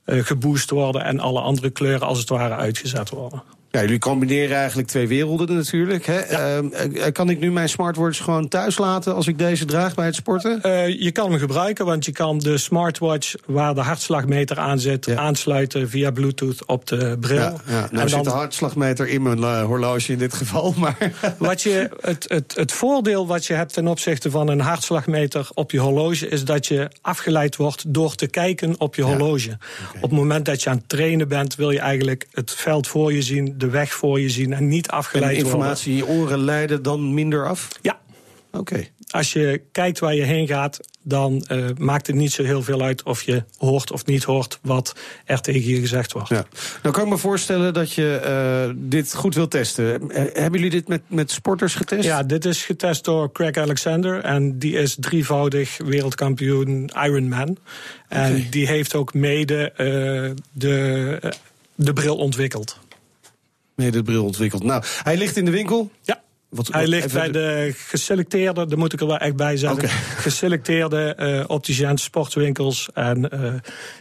eh, 0.05 0.25
geboost 0.25 0.71
worden 0.71 1.05
en 1.05 1.21
alle 1.21 1.41
andere 1.41 1.71
kleuren 1.71 2.07
als 2.07 2.19
het 2.19 2.29
ware 2.29 2.55
uitgezet 2.55 3.11
worden. 3.11 3.43
Ja, 3.77 3.83
jullie 3.83 3.99
combineren 3.99 4.57
eigenlijk 4.57 4.89
twee 4.89 5.09
werelden 5.09 5.57
natuurlijk. 5.57 6.07
Hè? 6.07 6.19
Ehm, 6.19 6.67
eh, 6.73 7.13
kan 7.13 7.31
ik 7.31 7.39
nu 7.39 7.53
mijn 7.53 7.69
smartwatch 7.69 8.25
gewoon 8.25 8.49
thuis 8.49 8.79
laten 8.79 9.15
als 9.15 9.27
ik 9.27 9.39
deze 9.39 9.65
draag 9.65 9.95
bij 9.95 10.07
het 10.07 10.15
sporten? 10.15 10.63
Eh, 10.63 11.01
je 11.01 11.11
kan 11.13 11.31
hem 11.31 11.39
gebruiken, 11.39 11.85
want 11.85 12.05
je 12.05 12.13
kan 12.13 12.39
de 12.39 12.59
smartwatch 12.59 13.35
waar 13.47 13.75
de 13.75 13.81
hartslagmeter 13.81 14.59
aan 14.59 14.79
zit, 14.79 15.07
Ja. 15.07 15.17
aansluiten 15.17 15.89
via 15.89 16.11
Bluetooth 16.11 16.67
op 16.67 16.87
de 16.87 17.17
bril. 17.21 17.39
Ja, 17.39 17.55
ja. 17.67 17.89
Nou 17.91 18.03
en 18.03 18.09
zit 18.09 18.25
de 18.25 18.31
hartslagmeter 18.31 19.09
in 19.09 19.23
mijn 19.23 19.39
eh, 19.39 19.63
horloge 19.63 20.13
in 20.13 20.19
dit 20.19 20.35
geval, 20.35 20.75
maar... 20.79 21.13
wat 21.39 21.63
je, 21.63 21.91
het, 22.01 22.25
het, 22.29 22.55
het 22.57 22.73
voordeel 22.73 23.27
wat 23.27 23.47
je 23.47 23.55
hebt 23.55 23.73
ten 23.73 23.87
opzichte 23.87 24.31
van 24.31 24.49
een 24.49 24.61
hartslagmeter 24.61 25.49
op 25.55 25.71
je 25.71 25.79
horloge, 25.79 26.29
is 26.29 26.45
dat 26.45 26.67
je 26.67 26.91
afgeleid 27.01 27.57
wordt 27.57 27.95
door 27.95 28.15
te 28.15 28.27
kijken 28.27 28.75
op 28.81 28.95
je 28.95 29.03
horloge. 29.03 29.59
Op 29.95 30.03
het 30.03 30.11
moment 30.11 30.45
dat 30.45 30.63
je 30.63 30.71
aan 30.71 30.77
het 30.77 30.89
trainen 30.89 31.29
bent, 31.29 31.55
wil 31.55 31.71
je 31.71 31.81
eigenlijk 31.81 32.27
het 32.33 32.51
veld 32.51 32.89
voor 32.89 33.13
je 33.13 33.23
zien, 33.23 33.55
de 33.57 33.66
weg 33.71 33.93
voor 33.93 34.21
je 34.21 34.31
zien 34.31 34.53
en 34.53 34.69
niet 34.69 34.87
En 34.87 34.93
afgeleid 34.97 35.35
worden. 35.35 35.45
informatie 35.45 35.91
in 35.91 35.97
je 35.97 36.07
oren 36.07 36.39
leiden 36.39 36.83
dan 36.83 37.15
minder 37.15 37.49
af? 37.49 37.69
Ja, 37.83 37.99
Oké. 38.53 38.87
als 39.11 39.33
je 39.33 39.63
kijkt 39.73 39.99
waar 39.99 40.15
je 40.15 40.23
heen 40.23 40.47
gaat, 40.47 40.81
dan 41.03 41.45
eh, 41.47 41.65
maakt 41.79 42.07
het 42.07 42.17
niet 42.17 42.33
zo 42.33 42.43
heel 42.43 42.63
veel 42.63 42.83
uit 42.83 43.03
of 43.03 43.23
je 43.23 43.45
hoort 43.57 43.93
of 43.93 44.07
niet 44.07 44.25
hoort 44.25 44.59
wat 44.63 44.97
er 45.25 45.41
tegen 45.41 45.71
je 45.71 45.81
gezegd 45.81 46.13
wordt. 46.13 46.29
Ja. 46.29 46.47
Nou 46.83 46.95
kan 46.95 47.05
ik 47.05 47.11
me 47.11 47.19
voorstellen 47.19 47.75
dat 47.75 47.93
je 47.93 48.17
eh, 48.17 48.75
dit 48.77 49.15
goed 49.15 49.35
wilt 49.35 49.51
testen. 49.51 50.11
Eh, 50.11 50.25
hebben 50.33 50.53
jullie 50.53 50.71
dit 50.71 50.89
met, 50.89 51.03
met 51.07 51.31
sporters 51.31 51.75
getest? 51.75 52.05
Ja, 52.05 52.23
dit 52.23 52.45
is 52.45 52.65
getest 52.65 53.05
door 53.05 53.33
Craig 53.33 53.57
Alexander. 53.57 54.21
En 54.21 54.59
die 54.59 54.73
is 54.75 54.97
drievoudig 55.01 55.77
wereldkampioen 55.85 56.91
Ironman. 57.05 57.59
En 58.09 58.47
die 58.51 58.67
heeft 58.67 58.95
ook 58.95 59.15
mede 59.15 59.73
de, 60.53 61.35
de 61.75 61.93
bril 61.93 62.17
ontwikkeld. 62.17 62.79
Nee, 63.77 63.91
de 63.91 64.03
bril 64.03 64.25
ontwikkeld. 64.25 64.63
Nou, 64.65 64.83
hij 65.03 65.17
ligt 65.17 65.37
in 65.37 65.45
de 65.45 65.51
winkel. 65.51 65.91
Ja. 66.03 66.25
Wat, 66.49 66.67
Hij 66.69 66.81
wat- 66.81 66.91
ligt 66.91 67.13
bij 67.13 67.31
de 67.31 67.75
geselecteerde, 67.77 68.67
daar 68.67 68.79
moet 68.79 68.93
ik 68.93 69.01
er 69.01 69.07
wel 69.07 69.17
echt 69.19 69.37
bij 69.37 69.57
zeggen. 69.57 69.79
Oké. 69.79 69.89
Geselecteerde 70.27 71.15
eh 71.15 71.45
opticiëns, 71.47 72.03
sportwinkels. 72.03 72.89
En 72.95 73.31
eh, 73.31 73.53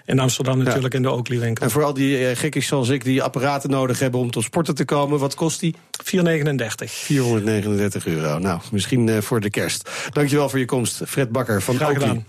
in 0.05 0.19
Amsterdam 0.19 0.57
natuurlijk 0.63 0.93
in 0.93 1.01
de 1.01 1.11
Oakley 1.11 1.39
winkel. 1.39 1.65
En 1.65 1.71
voor 1.71 1.83
al 1.83 1.93
die 1.93 2.27
eh, 2.27 2.37
gekkies 2.37 2.67
zoals 2.67 2.89
ik 2.89 3.03
die 3.03 3.23
apparaten 3.23 3.69
nodig 3.69 3.99
hebben 3.99 4.19
om 4.19 4.31
tot 4.31 4.43
sporten 4.43 4.75
te 4.75 4.85
komen, 4.85 5.19
wat 5.19 5.35
kost 5.35 5.59
die? 5.59 5.75
4,39. 5.75 5.79
439 6.85 8.05
euro. 8.07 8.37
Nou, 8.39 8.59
misschien 8.71 9.09
eh, 9.09 9.21
voor 9.21 9.39
de 9.39 9.49
kerst. 9.49 9.89
Dankjewel 10.11 10.49
voor 10.49 10.59
je 10.59 10.65
komst, 10.65 11.01
Fred 11.07 11.31
Bakker 11.31 11.61
van 11.61 11.75
Graag 11.75 11.89
Oakley. 11.89 12.07
gedaan. 12.07 12.25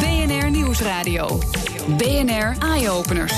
BNR 0.00 0.50
Nieuwsradio. 0.50 1.38
BNR 1.86 2.56
Eye-Openers. 2.58 3.32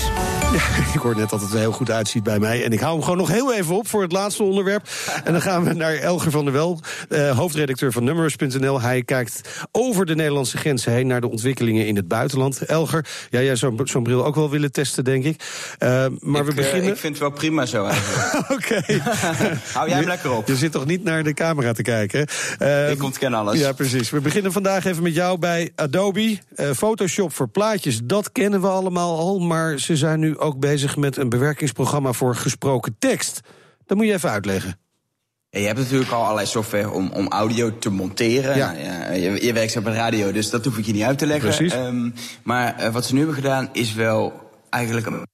Ik 0.95 1.01
hoor 1.01 1.17
net 1.17 1.31
dat 1.31 1.41
het 1.41 1.53
er 1.53 1.59
heel 1.59 1.73
goed 1.73 1.91
uitziet 1.91 2.23
bij 2.23 2.39
mij. 2.39 2.65
En 2.65 2.73
ik 2.73 2.81
hou 2.81 2.93
hem 2.93 3.03
gewoon 3.03 3.17
nog 3.19 3.29
heel 3.29 3.55
even 3.55 3.77
op 3.77 3.89
voor 3.89 4.03
het 4.03 4.13
laatste 4.13 4.43
onderwerp. 4.43 4.89
En 5.25 5.33
dan 5.33 5.43
gaan 5.43 5.65
we 5.65 5.73
naar 5.73 5.95
Elger 5.95 6.31
van 6.31 6.45
der 6.45 6.53
Wel, 6.53 6.81
eh, 7.09 7.37
hoofdredacteur 7.37 7.93
van 7.93 8.05
Numerous.nl. 8.05 8.81
Hij 8.81 9.03
kijkt 9.03 9.41
over 9.71 10.07
de 10.07 10.15
Nederlandse 10.15 10.57
grenzen 10.57 10.93
heen 10.93 11.07
naar 11.07 11.21
de 11.21 11.31
ontwikkelingen 11.31 11.87
in 11.87 11.97
het 11.97 12.09
buitenland. 12.09 12.63
Elger, 12.63 13.07
ja, 13.31 13.41
jij 13.41 13.57
zou 13.57 13.81
zo'n 13.85 14.03
bril 14.03 14.25
ook 14.25 14.35
wel 14.35 14.51
willen 14.51 14.73
testen, 14.73 15.05
denk 15.05 15.25
ik. 15.25 15.43
Eh, 15.79 15.89
maar 16.21 16.45
we 16.45 16.51
ik, 16.51 16.57
eh, 16.59 16.65
beginnen. 16.65 16.91
ik 16.91 16.97
vind 16.97 17.13
het 17.13 17.23
wel 17.23 17.31
prima 17.31 17.67
zo 17.67 17.85
eigenlijk. 17.87 18.51
Oké. 18.57 18.83
Hou 19.73 19.89
jij 19.89 19.99
hem 19.99 20.07
lekker 20.07 20.31
op. 20.31 20.47
Je 20.47 20.57
zit 20.57 20.73
toch 20.73 20.87
niet 20.87 21.05
naar 21.05 21.23
de 21.23 21.35
camera 21.35 21.73
te 21.73 21.83
kijken? 21.83 22.27
Eh, 22.59 22.91
Ik 22.91 23.03
ontken 23.03 23.35
alles. 23.35 23.59
Ja, 23.59 23.73
precies. 23.73 24.11
We 24.11 24.21
beginnen 24.21 24.53
vandaag 24.53 24.85
even 24.85 25.03
met 25.03 25.15
jou 25.15 25.39
bij 25.39 25.73
Adobe. 25.77 26.39
Eh, 26.57 26.71
Photoshop 26.77 27.35
voor 27.35 27.49
plaatjes, 27.49 28.01
dat 28.05 28.32
kennen 28.33 28.61
we 28.61 28.69
allemaal 28.69 29.19
al. 29.19 29.39
Maar 29.39 29.79
ze 29.79 29.97
zijn 29.97 30.21
nu 30.21 30.39
ook 30.39 30.59
bezig 30.59 30.97
met 30.97 31.17
een 31.17 31.29
bewerkingsprogramma 31.29 32.13
voor 32.13 32.37
gesproken 32.37 32.97
tekst. 32.99 33.41
Dat 33.87 33.97
moet 33.97 34.07
je 34.07 34.13
even 34.13 34.31
uitleggen. 34.31 34.81
Ja, 35.55 35.61
je 35.61 35.67
hebt 35.67 35.79
natuurlijk 35.79 36.11
al 36.11 36.23
allerlei 36.23 36.47
software 36.47 36.91
om, 36.91 37.11
om 37.11 37.29
audio 37.29 37.79
te 37.79 37.91
monteren. 37.91 38.57
Ja. 38.57 38.73
Nou, 38.73 38.85
ja, 38.85 39.11
je, 39.11 39.45
je 39.45 39.53
werkt 39.53 39.73
zelf 39.73 39.85
bij 39.85 39.95
radio, 39.95 40.33
dus 40.33 40.51
dat 40.51 40.65
hoef 40.65 40.79
ik 40.79 40.85
je 40.85 40.93
niet 40.93 41.03
uit 41.03 41.19
te 41.19 41.27
leggen. 41.27 41.49
Precies. 41.49 41.73
Ehm, 41.73 42.11
maar 42.43 42.77
eh, 42.77 42.93
wat 42.93 43.05
ze 43.05 43.13
nu 43.13 43.19
hebben 43.19 43.37
gedaan 43.37 43.69
is 43.73 43.95
wel 43.95 44.51
eigenlijk 44.71 45.07
een 45.07 45.27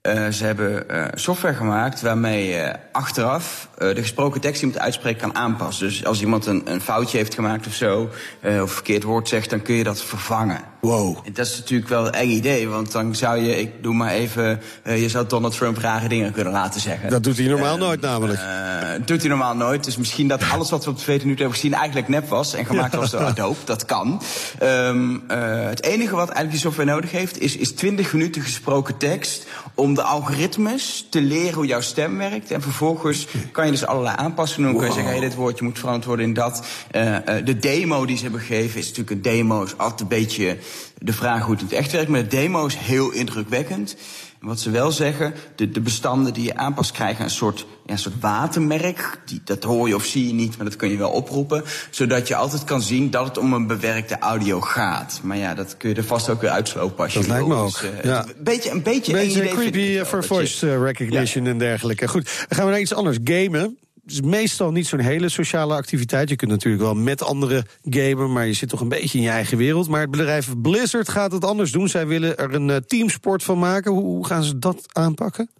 Eh, 0.00 0.28
ze 0.28 0.44
hebben 0.44 0.88
eh, 0.88 1.06
software 1.14 1.54
gemaakt 1.54 2.00
waarmee 2.00 2.46
je 2.46 2.76
achteraf 2.92 3.68
de 3.78 4.02
gesproken 4.02 4.40
tekst 4.40 4.60
die 4.60 4.68
je 4.68 4.74
moet 4.74 4.84
uitspreken 4.84 5.20
kan 5.20 5.36
aanpassen. 5.36 5.86
Dus 5.86 6.04
als 6.04 6.20
iemand 6.20 6.46
een, 6.46 6.62
een 6.64 6.80
foutje 6.80 7.16
heeft 7.16 7.34
gemaakt 7.34 7.66
of 7.66 7.74
zo, 7.74 8.02
of 8.02 8.10
een 8.42 8.68
verkeerd 8.68 9.02
woord 9.02 9.28
zegt, 9.28 9.50
dan 9.50 9.62
kun 9.62 9.74
je 9.74 9.84
dat 9.84 10.02
vervangen. 10.02 10.60
Wow. 10.84 11.16
En 11.24 11.32
dat 11.32 11.46
is 11.46 11.58
natuurlijk 11.58 11.88
wel 11.88 12.06
een 12.06 12.12
eng 12.12 12.28
idee, 12.28 12.68
want 12.68 12.92
dan 12.92 13.14
zou 13.14 13.38
je, 13.38 13.60
ik 13.60 13.82
doe 13.82 13.94
maar 13.94 14.10
even, 14.10 14.60
eh, 14.82 15.02
je 15.02 15.08
zou 15.08 15.26
Donald 15.26 15.56
Trump 15.56 15.78
rare 15.78 16.08
dingen 16.08 16.32
kunnen 16.32 16.52
laten 16.52 16.80
zeggen. 16.80 17.10
Dat 17.10 17.22
doet 17.22 17.36
hij 17.36 17.46
normaal 17.46 17.76
nooit 17.76 18.00
namelijk. 18.00 18.40
Eh, 18.40 19.06
doet 19.06 19.20
hij 19.20 19.28
normaal 19.28 19.54
nooit. 19.54 19.84
Dus 19.84 19.96
misschien 19.96 20.28
dat 20.28 20.42
alles 20.52 20.70
wat 20.70 20.84
we 20.84 20.90
op 20.90 20.96
de 20.96 21.02
2 21.02 21.18
minuten 21.18 21.40
hebben 21.40 21.60
gezien 21.60 21.74
eigenlijk 21.74 22.08
nep 22.08 22.28
was 22.28 22.54
en 22.54 22.66
gemaakt 22.66 22.94
was 22.94 23.10
door 23.10 23.20
Adobe. 23.20 23.56
Dat 23.64 23.84
kan. 23.84 24.22
Ehm, 24.58 25.16
eh, 25.28 25.64
het 25.64 25.82
enige 25.82 26.14
wat 26.14 26.28
eigenlijk 26.28 26.50
die 26.50 26.60
software 26.60 26.90
nodig 26.90 27.10
heeft, 27.10 27.40
is, 27.40 27.56
is 27.56 27.72
20 27.72 28.12
minuten 28.12 28.42
gesproken 28.42 28.96
tekst 28.96 29.46
om 29.74 29.94
de 29.94 30.02
algoritmes 30.02 31.06
te 31.10 31.20
leren 31.20 31.54
hoe 31.54 31.66
jouw 31.66 31.80
stem 31.80 32.18
werkt. 32.18 32.50
En 32.50 32.62
vervolgens 32.62 33.26
kan 33.52 33.64
je 33.64 33.70
dus 33.70 33.86
allerlei 33.86 34.16
aanpassingen 34.16 34.70
doen. 34.70 34.80
Dan 34.80 34.88
kun 34.88 34.96
je 34.96 35.02
zeggen, 35.02 35.20
hey, 35.20 35.28
dit 35.28 35.38
woordje 35.38 35.64
moet 35.64 35.78
veranderd 35.78 36.06
worden 36.06 36.26
in 36.26 36.34
dat. 36.34 36.66
Eh, 36.90 37.16
eh, 37.16 37.46
de 37.46 37.58
demo 37.58 38.06
die 38.06 38.16
ze 38.16 38.22
hebben 38.22 38.40
gegeven 38.40 38.78
is 38.78 38.88
natuurlijk 38.88 39.10
een 39.10 39.22
demo. 39.22 39.62
Is 39.62 39.78
altijd 39.78 40.00
een 40.00 40.08
beetje 40.08 40.58
de 40.98 41.12
vraag 41.12 41.42
hoe 41.42 41.50
het 41.52 41.60
in 41.60 41.66
het 41.66 41.76
echt 41.76 41.92
werkt. 41.92 42.08
Maar 42.08 42.22
de 42.22 42.26
demo 42.36 42.66
is 42.66 42.74
heel 42.76 43.10
indrukwekkend. 43.10 43.96
En 44.40 44.46
wat 44.50 44.60
ze 44.60 44.70
wel 44.70 44.92
zeggen, 44.92 45.34
de, 45.56 45.70
de 45.70 45.80
bestanden 45.80 46.32
die 46.34 46.44
je 46.44 46.56
aanpast 46.56 46.92
krijgen 46.92 47.24
een 47.24 47.30
soort, 47.30 47.66
ja, 47.86 47.92
een 47.92 47.98
soort 47.98 48.20
watermerk. 48.20 49.18
Die, 49.24 49.40
dat 49.44 49.62
hoor 49.62 49.88
je 49.88 49.94
of 49.94 50.04
zie 50.04 50.26
je 50.26 50.32
niet, 50.32 50.56
maar 50.56 50.66
dat 50.66 50.76
kun 50.76 50.90
je 50.90 50.96
wel 50.96 51.10
oproepen. 51.10 51.64
Zodat 51.90 52.28
je 52.28 52.34
altijd 52.36 52.64
kan 52.64 52.82
zien 52.82 53.10
dat 53.10 53.26
het 53.26 53.38
om 53.38 53.52
een 53.52 53.66
bewerkte 53.66 54.18
audio 54.18 54.60
gaat. 54.60 55.20
Maar 55.22 55.36
ja, 55.36 55.54
dat 55.54 55.76
kun 55.76 55.88
je 55.88 55.94
er 55.94 56.04
vast 56.04 56.28
ook 56.28 56.40
weer 56.40 56.50
uitslopen 56.50 57.04
als 57.04 57.12
je 57.12 57.18
Dat 57.18 57.28
lijkt 57.28 57.46
me 57.46 57.54
ook, 57.54 57.80
Dus, 57.80 57.90
eh, 57.90 58.04
ja. 58.04 58.24
Een 58.26 58.34
beetje 58.44 58.70
een 58.70 58.82
beetje, 58.82 59.12
creepy 59.48 59.78
eh, 59.98 60.04
voor 60.04 60.20
dat 60.20 60.28
je- 60.28 60.34
voice 60.34 60.70
eh, 60.70 60.78
recognition 60.82 61.46
en 61.46 61.58
dergelijke. 61.58 62.08
Goed, 62.08 62.24
dan 62.24 62.46
gaan 62.58 62.64
we 62.64 62.70
naar 62.70 62.80
iets 62.80 62.94
anders. 62.94 63.18
Gamen. 63.24 63.78
Is 64.06 64.20
meestal 64.20 64.70
niet 64.70 64.86
zo'n 64.86 64.98
hele 64.98 65.28
sociale 65.28 65.74
activiteit. 65.74 66.28
Je 66.28 66.36
kunt 66.36 66.50
natuurlijk 66.50 66.82
wel 66.82 66.94
met 66.94 67.22
anderen 67.22 67.66
gamen, 67.82 68.32
maar 68.32 68.46
je 68.46 68.52
zit 68.52 68.68
toch 68.68 68.80
een 68.80 68.88
beetje 68.88 69.18
in 69.18 69.24
je 69.24 69.30
eigen 69.30 69.56
wereld. 69.56 69.88
Maar 69.88 70.00
het 70.00 70.10
bedrijf 70.10 70.48
Blizzard 70.62 71.08
gaat 71.08 71.32
het 71.32 71.44
anders 71.44 71.72
doen. 71.72 71.88
Zij 71.88 72.06
willen 72.06 72.36
er 72.36 72.54
een 72.54 72.68
uh, 72.68 72.76
teamsport 72.76 73.42
van 73.42 73.58
maken. 73.58 73.92
Hoe, 73.92 74.26
gaan 74.26 74.42
ze 74.42 74.58
dat 74.58 74.82
aanpakken? 74.92 75.50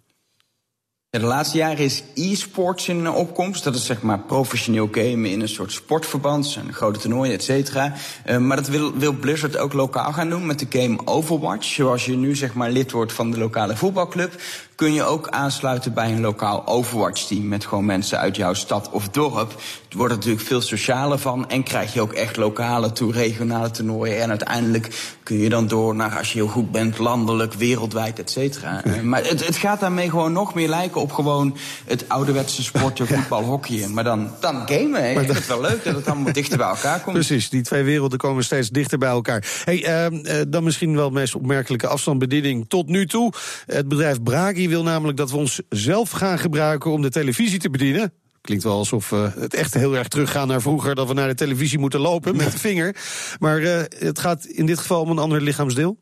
de 1.19 1.25
laatste 1.25 1.57
jaren 1.57 1.77
is 1.77 2.03
e-sports 2.13 2.87
in 2.87 3.09
opkomst. 3.09 3.63
Dat 3.63 3.75
is 3.75 3.85
zeg 3.85 4.01
maar 4.01 4.19
professioneel 4.19 4.87
gamen 4.91 5.31
in 5.31 5.41
een 5.41 5.49
soort 5.49 5.71
sportverband. 5.71 6.45
zijn 6.45 6.73
grote 6.73 6.99
toernooien, 6.99 7.33
et 7.33 7.43
cetera. 7.43 7.93
Uh, 8.25 8.37
maar 8.37 8.57
dat 8.57 8.67
wil, 8.67 8.97
wil 8.97 9.13
Blizzard 9.13 9.57
ook 9.57 9.73
lokaal 9.73 10.13
gaan 10.13 10.29
doen 10.29 10.45
met 10.45 10.59
de 10.59 10.79
game 10.79 10.99
Overwatch. 11.05 11.65
Zoals 11.65 12.05
je 12.05 12.15
nu 12.15 12.35
zeg 12.35 12.53
maar 12.53 12.71
lid 12.71 12.91
wordt 12.91 13.13
van 13.13 13.31
de 13.31 13.37
lokale 13.37 13.75
voetbalclub 13.75 14.41
kun 14.75 14.93
je 14.93 15.03
ook 15.03 15.29
aansluiten 15.29 15.93
bij 15.93 16.11
een 16.11 16.21
lokaal 16.21 16.67
Overwatch-team. 16.67 17.47
Met 17.47 17.65
gewoon 17.65 17.85
mensen 17.85 18.19
uit 18.19 18.35
jouw 18.35 18.53
stad 18.53 18.89
of 18.89 19.09
dorp. 19.09 19.51
Er 19.89 19.97
wordt 19.97 20.13
natuurlijk 20.13 20.45
veel 20.45 20.61
socialer 20.61 21.19
van. 21.19 21.49
En 21.49 21.63
krijg 21.63 21.93
je 21.93 22.01
ook 22.01 22.13
echt 22.13 22.37
lokale 22.37 22.91
toe 22.91 23.11
regionale 23.11 23.71
toernooien. 23.71 24.21
En 24.21 24.29
uiteindelijk 24.29 25.15
kun 25.23 25.37
je 25.37 25.49
dan 25.49 25.67
door 25.67 25.95
naar, 25.95 26.17
als 26.17 26.33
je 26.33 26.39
heel 26.39 26.47
goed 26.47 26.71
bent, 26.71 26.97
landelijk, 26.97 27.53
wereldwijd, 27.53 28.19
et 28.19 28.29
cetera. 28.29 28.81
Ja. 28.83 29.01
Maar 29.03 29.23
het, 29.23 29.45
het, 29.45 29.55
gaat 29.55 29.79
daarmee 29.79 30.09
gewoon 30.09 30.31
nog 30.31 30.53
meer 30.53 30.69
lijken 30.69 31.01
op 31.01 31.11
gewoon 31.11 31.57
het 31.85 32.09
ouderwetse 32.09 32.63
sporten, 32.63 33.07
voetbal, 33.15 33.43
hockey. 33.43 33.87
Maar 33.87 34.03
dan, 34.03 34.29
dan 34.39 34.55
gamen. 34.55 35.09
Ik 35.09 35.17
vind 35.17 35.33
het 35.33 35.47
wel 35.47 35.61
leuk 35.61 35.83
dat 35.83 35.95
het 35.95 36.07
allemaal 36.07 36.33
dichter 36.33 36.57
bij 36.57 36.67
elkaar 36.67 36.99
komt. 36.99 37.15
Precies, 37.15 37.49
die 37.49 37.61
twee 37.61 37.83
werelden 37.83 38.17
komen 38.17 38.43
steeds 38.43 38.69
dichter 38.69 38.97
bij 38.97 39.09
elkaar. 39.09 39.61
Hey, 39.63 40.11
uh, 40.11 40.41
dan 40.47 40.63
misschien 40.63 40.95
wel 40.95 41.09
de 41.09 41.19
meest 41.19 41.35
opmerkelijke 41.35 41.87
afstandsbediening 41.87 42.65
tot 42.67 42.87
nu 42.87 43.07
toe. 43.07 43.33
Het 43.65 43.87
bedrijf 43.87 44.23
Bragi 44.23 44.64
wil 44.69 44.83
namelijk 44.83 45.17
dat 45.17 45.31
we 45.31 45.37
ons 45.37 45.61
zelf 45.69 46.09
gaan 46.09 46.39
gebruiken 46.39 46.91
om 46.91 47.01
de 47.01 47.09
televisie 47.09 47.59
te 47.59 47.69
bedienen. 47.69 48.13
Klinkt 48.41 48.63
wel 48.63 48.77
alsof 48.77 49.09
we 49.09 49.31
het 49.39 49.53
echt 49.53 49.73
heel 49.73 49.97
erg 49.97 50.07
teruggaan 50.07 50.47
naar 50.47 50.61
vroeger... 50.61 50.95
dat 50.95 51.07
we 51.07 51.13
naar 51.13 51.27
de 51.27 51.35
televisie 51.35 51.79
moeten 51.79 51.99
lopen 51.99 52.35
met 52.35 52.51
de 52.51 52.59
vinger. 52.59 52.95
Maar 53.39 53.61
uh, 53.61 53.81
het 53.97 54.19
gaat 54.19 54.45
in 54.45 54.65
dit 54.65 54.79
geval 54.79 55.01
om 55.01 55.09
een 55.09 55.19
ander 55.19 55.41
lichaamsdeel. 55.41 55.97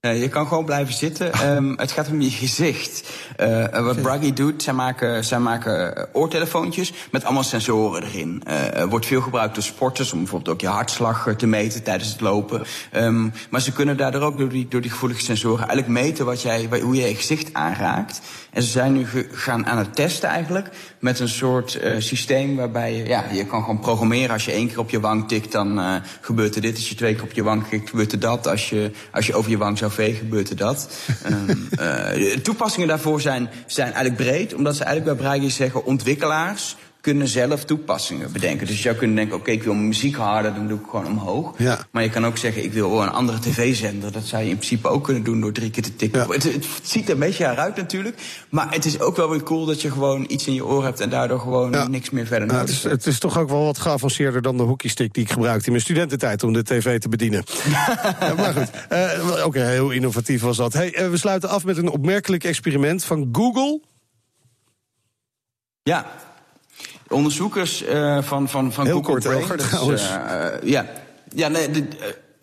Uh, 0.00 0.20
je 0.20 0.28
kan 0.28 0.46
gewoon 0.46 0.64
blijven 0.64 0.94
zitten. 0.94 1.56
Um, 1.56 1.74
het 1.78 1.92
gaat 1.92 2.08
om 2.08 2.20
je 2.20 2.30
gezicht. 2.30 3.10
Uh, 3.40 3.78
wat 3.78 4.02
Braggy 4.02 4.32
doet, 4.32 4.62
zij 4.62 4.72
maken, 4.72 5.24
zij 5.24 5.38
maken 5.38 6.08
oortelefoontjes 6.12 6.92
met 7.10 7.24
allemaal 7.24 7.42
sensoren 7.42 8.02
erin. 8.02 8.42
Uh, 8.48 8.84
wordt 8.84 9.06
veel 9.06 9.20
gebruikt 9.20 9.54
door 9.54 9.62
sporters 9.62 10.12
om 10.12 10.18
bijvoorbeeld 10.18 10.54
ook 10.54 10.60
je 10.60 10.66
hartslag 10.66 11.34
te 11.36 11.46
meten 11.46 11.82
tijdens 11.82 12.10
het 12.12 12.20
lopen. 12.20 12.62
Um, 12.96 13.32
maar 13.50 13.60
ze 13.60 13.72
kunnen 13.72 13.96
daardoor 13.96 14.22
ook 14.22 14.38
door 14.38 14.48
die, 14.48 14.68
door 14.68 14.80
die 14.80 14.90
gevoelige 14.90 15.22
sensoren 15.22 15.68
eigenlijk 15.68 15.88
meten 15.88 16.24
wat 16.24 16.42
jij, 16.42 16.68
hoe 16.82 16.96
jij 16.96 17.08
je 17.08 17.14
gezicht 17.14 17.54
aanraakt. 17.54 18.20
En 18.50 18.62
ze 18.62 18.70
zijn 18.70 18.92
nu 18.92 19.06
gaan 19.32 19.66
aan 19.66 19.78
het 19.78 19.94
testen 19.94 20.28
eigenlijk 20.28 20.68
met 20.98 21.20
een 21.20 21.28
soort 21.28 21.78
uh, 21.82 21.94
systeem 21.98 22.56
waarbij 22.56 22.96
je, 22.96 23.06
ja, 23.06 23.24
je 23.32 23.46
kan 23.46 23.60
gewoon 23.60 23.78
programmeren. 23.78 24.30
Als 24.30 24.44
je 24.44 24.52
één 24.52 24.68
keer 24.68 24.78
op 24.78 24.90
je 24.90 25.00
wang 25.00 25.28
tikt, 25.28 25.52
dan 25.52 25.78
uh, 25.78 25.94
gebeurt 26.20 26.54
er 26.54 26.60
dit. 26.60 26.74
Als 26.74 26.88
je 26.88 26.94
twee 26.94 27.14
keer 27.14 27.22
op 27.22 27.32
je 27.32 27.42
wang 27.42 27.68
tikt, 27.68 27.90
gebeurt 27.90 28.12
er 28.12 28.20
dat. 28.20 28.46
Als 28.46 28.68
je, 28.68 28.90
als 29.12 29.26
je 29.26 29.34
over 29.34 29.50
je 29.50 29.58
wang 29.58 29.78
zou 29.78 29.92
vegen, 29.92 30.18
gebeurt 30.18 30.50
er 30.50 30.56
dat. 30.56 30.88
um, 31.30 31.68
uh, 31.80 32.36
toepassingen 32.36 32.88
daarvoor 32.88 33.20
zijn, 33.20 33.50
zijn 33.66 33.92
eigenlijk 33.92 34.16
breed, 34.16 34.54
omdat 34.54 34.76
ze 34.76 34.84
eigenlijk 34.84 35.18
bij 35.18 35.26
Bragi 35.26 35.50
zeggen 35.50 35.84
ontwikkelaars 35.84 36.76
kunnen 37.08 37.28
zelf 37.28 37.64
toepassingen 37.64 38.32
bedenken. 38.32 38.66
Dus 38.66 38.76
je 38.76 38.82
zou 38.82 38.96
kunnen 38.96 39.16
denken, 39.16 39.34
oké, 39.34 39.42
okay, 39.42 39.54
ik 39.54 39.62
wil 39.62 39.74
muziek 39.74 40.16
harder, 40.16 40.54
dan 40.54 40.68
doe 40.68 40.78
ik 40.78 40.84
gewoon 40.90 41.06
omhoog. 41.06 41.54
Ja. 41.56 41.78
Maar 41.90 42.02
je 42.02 42.10
kan 42.10 42.26
ook 42.26 42.36
zeggen, 42.36 42.64
ik 42.64 42.72
wil 42.72 43.02
een 43.02 43.08
andere 43.08 43.38
tv-zender. 43.38 44.12
Dat 44.12 44.24
zou 44.24 44.42
je 44.42 44.48
in 44.48 44.56
principe 44.56 44.88
ook 44.88 45.04
kunnen 45.04 45.22
doen 45.22 45.40
door 45.40 45.52
drie 45.52 45.70
keer 45.70 45.82
te 45.82 45.96
tikken. 45.96 46.20
Ja. 46.20 46.34
Het, 46.34 46.42
het, 46.42 46.66
ziet 46.82 47.06
er 47.06 47.12
een 47.12 47.18
beetje 47.18 47.46
uit 47.46 47.76
natuurlijk. 47.76 48.16
Maar 48.50 48.72
het 48.72 48.84
is 48.84 49.00
ook 49.00 49.16
wel 49.16 49.30
weer 49.30 49.42
cool 49.42 49.64
dat 49.64 49.82
je 49.82 49.90
gewoon 49.90 50.24
iets 50.28 50.46
in 50.46 50.54
je 50.54 50.66
oor 50.66 50.84
hebt... 50.84 51.00
en 51.00 51.10
daardoor 51.10 51.40
gewoon 51.40 51.72
ja. 51.72 51.88
niks 51.88 52.10
meer 52.10 52.26
verder 52.26 52.48
nodig 52.48 52.60
het 52.60 52.70
is, 52.70 52.82
het 52.82 53.06
is 53.06 53.18
toch 53.18 53.38
ook 53.38 53.48
wel 53.48 53.64
wat 53.64 53.78
geavanceerder 53.78 54.42
dan 54.42 54.56
de 54.56 54.62
hockeystick... 54.62 55.14
die 55.14 55.22
ik 55.22 55.30
gebruikte 55.30 55.66
in 55.66 55.72
mijn 55.72 55.84
studententijd 55.84 56.42
om 56.42 56.52
de 56.52 56.62
tv 56.62 56.98
te 56.98 57.08
bedienen. 57.08 57.44
maar 58.36 58.54
goed, 58.54 58.70
uh, 58.92 59.36
ook 59.38 59.46
okay, 59.46 59.70
heel 59.70 59.90
innovatief 59.90 60.40
was 60.42 60.56
dat. 60.56 60.72
Hey, 60.72 61.00
uh, 61.00 61.10
we 61.10 61.16
sluiten 61.16 61.48
af 61.48 61.64
met 61.64 61.76
een 61.76 61.88
opmerkelijk 61.88 62.44
experiment 62.44 63.04
van 63.04 63.28
Google. 63.32 63.80
Ja, 65.82 66.06
onderzoekers 67.08 67.82
uh, 67.82 68.22
van, 68.22 68.48
van, 68.48 68.72
van 68.72 68.84
Heel 68.84 68.94
Google 68.94 69.12
kort, 69.12 69.22
Brain. 69.22 69.40
Elger, 69.40 69.56
dus, 69.56 69.66
trouwens. 69.66 70.02
uh, 70.02 70.70
ja, 70.70 70.86
ja 71.34 71.48
nee, 71.48 71.70
de, 71.70 71.84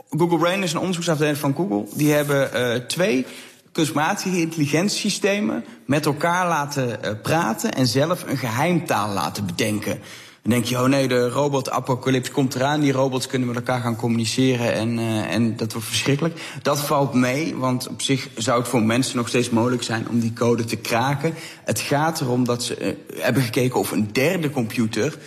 Google 0.10 0.38
Brain 0.38 0.64
is 0.64 0.72
een 0.72 0.80
onderzoeksafdeling 0.80 1.38
van 1.38 1.56
Google. 1.56 1.84
Die 1.94 2.12
hebben 2.12 2.88
twee 2.88 3.26
kunstmatige 3.72 4.40
intelligentiesystemen 4.40 5.66
met 5.86 6.06
elkaar 6.06 6.48
laten 6.48 7.00
praten 7.22 7.74
en 7.74 7.88
zelf 7.88 8.24
een 8.28 8.38
geheimtaal 8.38 9.14
laten 9.14 9.46
bedenken. 9.46 10.00
Dan 10.46 10.54
denk 10.54 10.66
je, 10.66 10.82
oh 10.82 10.88
nee, 10.88 11.08
de 11.08 11.30
robotapocalypse 11.30 12.32
komt 12.32 12.56
eraan. 12.56 12.80
Die 12.80 12.92
robots 12.92 13.28
kunnen 13.28 13.48
met 13.48 13.58
elkaar 13.58 13.82
gaan 13.82 13.96
communiceren 13.96 14.74
en, 14.74 14.98
uh, 14.98 15.34
en 15.34 15.56
dat 15.58 15.72
wordt 15.72 15.88
verschrikkelijk. 15.88 16.40
Dat 16.62 16.80
valt 16.80 17.14
mee, 17.14 17.56
want 17.56 17.88
op 17.88 18.02
zich 18.02 18.30
zou 18.38 18.60
het 18.60 18.68
voor 18.68 18.84
mensen 18.84 19.18
nog 19.18 19.28
steeds 19.28 19.50
mogelijk 19.50 19.84
zijn 19.84 20.10
om 20.10 20.20
die 20.20 20.34
code 20.34 20.66
te 20.66 20.76
kraken. 20.76 21.34
Het 21.64 21.80
gaat 21.80 22.22
erom 22.22 22.46
dat 22.46 22.64
ze 22.64 22.80
uh, 22.80 23.24
hebben 23.24 23.44
gekeken 23.44 23.80
of 23.80 23.92
een 23.92 24.10
derde 24.12 24.50
computer 24.50 25.18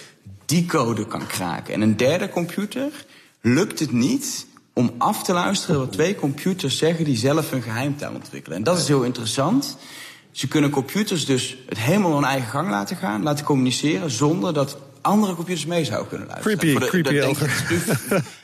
die 0.45 0.67
code 0.67 1.07
kan 1.07 1.27
kraken. 1.27 1.75
En 1.75 1.81
een 1.81 1.97
derde 1.97 2.29
computer 2.29 3.05
lukt 3.41 3.79
het 3.79 3.93
niet 3.93 4.47
om 4.73 4.95
af 4.99 5.23
te 5.23 5.33
luisteren 5.33 5.79
wat 5.79 5.93
twee 5.93 6.15
computers 6.15 6.79
zeggen 6.79 7.05
die 7.05 7.17
zelf 7.17 7.53
een 7.53 7.63
geheimtaal 7.63 8.15
ontwikkelen. 8.15 8.59
En 8.59 8.65
dat 8.65 8.79
is 8.79 8.89
heel 8.89 9.03
interessant. 9.03 9.77
Ze 10.31 10.49
kunnen 10.49 10.71
computers 10.71 11.25
dus 11.25 11.57
het 11.69 11.79
helemaal 11.79 12.15
hun 12.15 12.25
eigen 12.25 12.49
gang 12.49 12.71
laten 12.71 12.97
gaan, 12.97 13.23
laten 13.23 13.45
communiceren, 13.45 14.11
zonder 14.11 14.55
dat 14.55 14.79
andere 15.01 15.35
computers 15.35 15.67
mee 15.67 15.85
zouden 15.85 16.09
kunnen 16.09 16.27
luisteren. 16.27 16.59
Creepy, 16.59 16.79
de, 16.79 16.87
creepy 16.87 17.15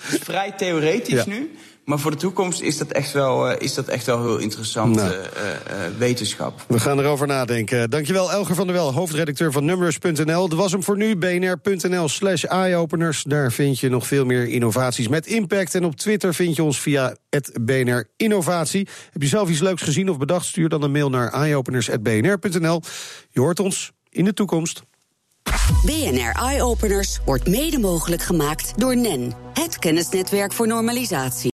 het 0.03 0.13
is 0.13 0.19
vrij 0.23 0.53
theoretisch 0.53 1.25
ja. 1.25 1.27
nu. 1.27 1.51
Maar 1.85 1.99
voor 1.99 2.11
de 2.11 2.17
toekomst 2.17 2.61
is 2.61 2.79
dat 2.79 2.89
echt 2.89 3.13
wel, 3.13 3.51
uh, 3.51 3.57
is 3.59 3.75
dat 3.75 3.89
echt 3.89 4.07
wel 4.07 4.23
heel 4.23 4.39
interessante 4.39 5.03
nou. 5.03 5.13
uh, 5.13 5.19
uh, 5.19 5.99
wetenschap. 5.99 6.65
We 6.69 6.81
gaan 6.81 6.99
erover 6.99 7.27
nadenken. 7.27 7.91
Dankjewel, 7.91 8.33
Elger 8.33 8.55
van 8.55 8.67
der 8.67 8.77
Wel, 8.77 8.93
hoofdredacteur 8.93 9.53
van 9.53 9.65
Numbers.nl. 9.65 10.49
Dat 10.49 10.59
was 10.59 10.73
hem 10.73 10.83
voor 10.83 10.97
nu, 10.97 11.17
bnr.nl 11.17 12.09
slash 12.09 12.45
eyeopeners. 12.45 13.23
Daar 13.23 13.53
vind 13.53 13.81
je 13.81 13.89
nog 13.89 14.07
veel 14.07 14.25
meer 14.25 14.49
innovaties 14.49 15.09
met 15.09 15.27
impact. 15.27 15.75
En 15.75 15.85
op 15.85 15.97
Twitter 15.97 16.35
vind 16.35 16.57
je 16.57 16.63
ons 16.63 16.81
via 16.81 17.17
BNR 17.61 18.09
Innovatie. 18.17 18.89
Heb 19.13 19.23
je 19.23 19.29
zelf 19.29 19.49
iets 19.49 19.61
leuks 19.61 19.83
gezien 19.83 20.09
of 20.09 20.19
bedacht? 20.19 20.47
Stuur 20.47 20.69
dan 20.69 20.83
een 20.83 20.93
mail 20.93 21.11
naar 21.11 21.33
eyeopeners.bnr.nl. 21.33 22.83
Je 23.31 23.41
hoort 23.41 23.61
ons 23.61 23.93
in 24.09 24.25
de 24.25 24.35
toekomst. 24.35 24.83
BNR 25.85 26.43
Eye 26.43 26.63
Openers 26.63 27.19
wordt 27.25 27.49
mede 27.49 27.79
mogelijk 27.79 28.23
gemaakt 28.23 28.73
door 28.77 28.97
NEN, 28.97 29.33
het 29.53 29.79
kennisnetwerk 29.79 30.53
voor 30.53 30.67
normalisatie. 30.67 31.53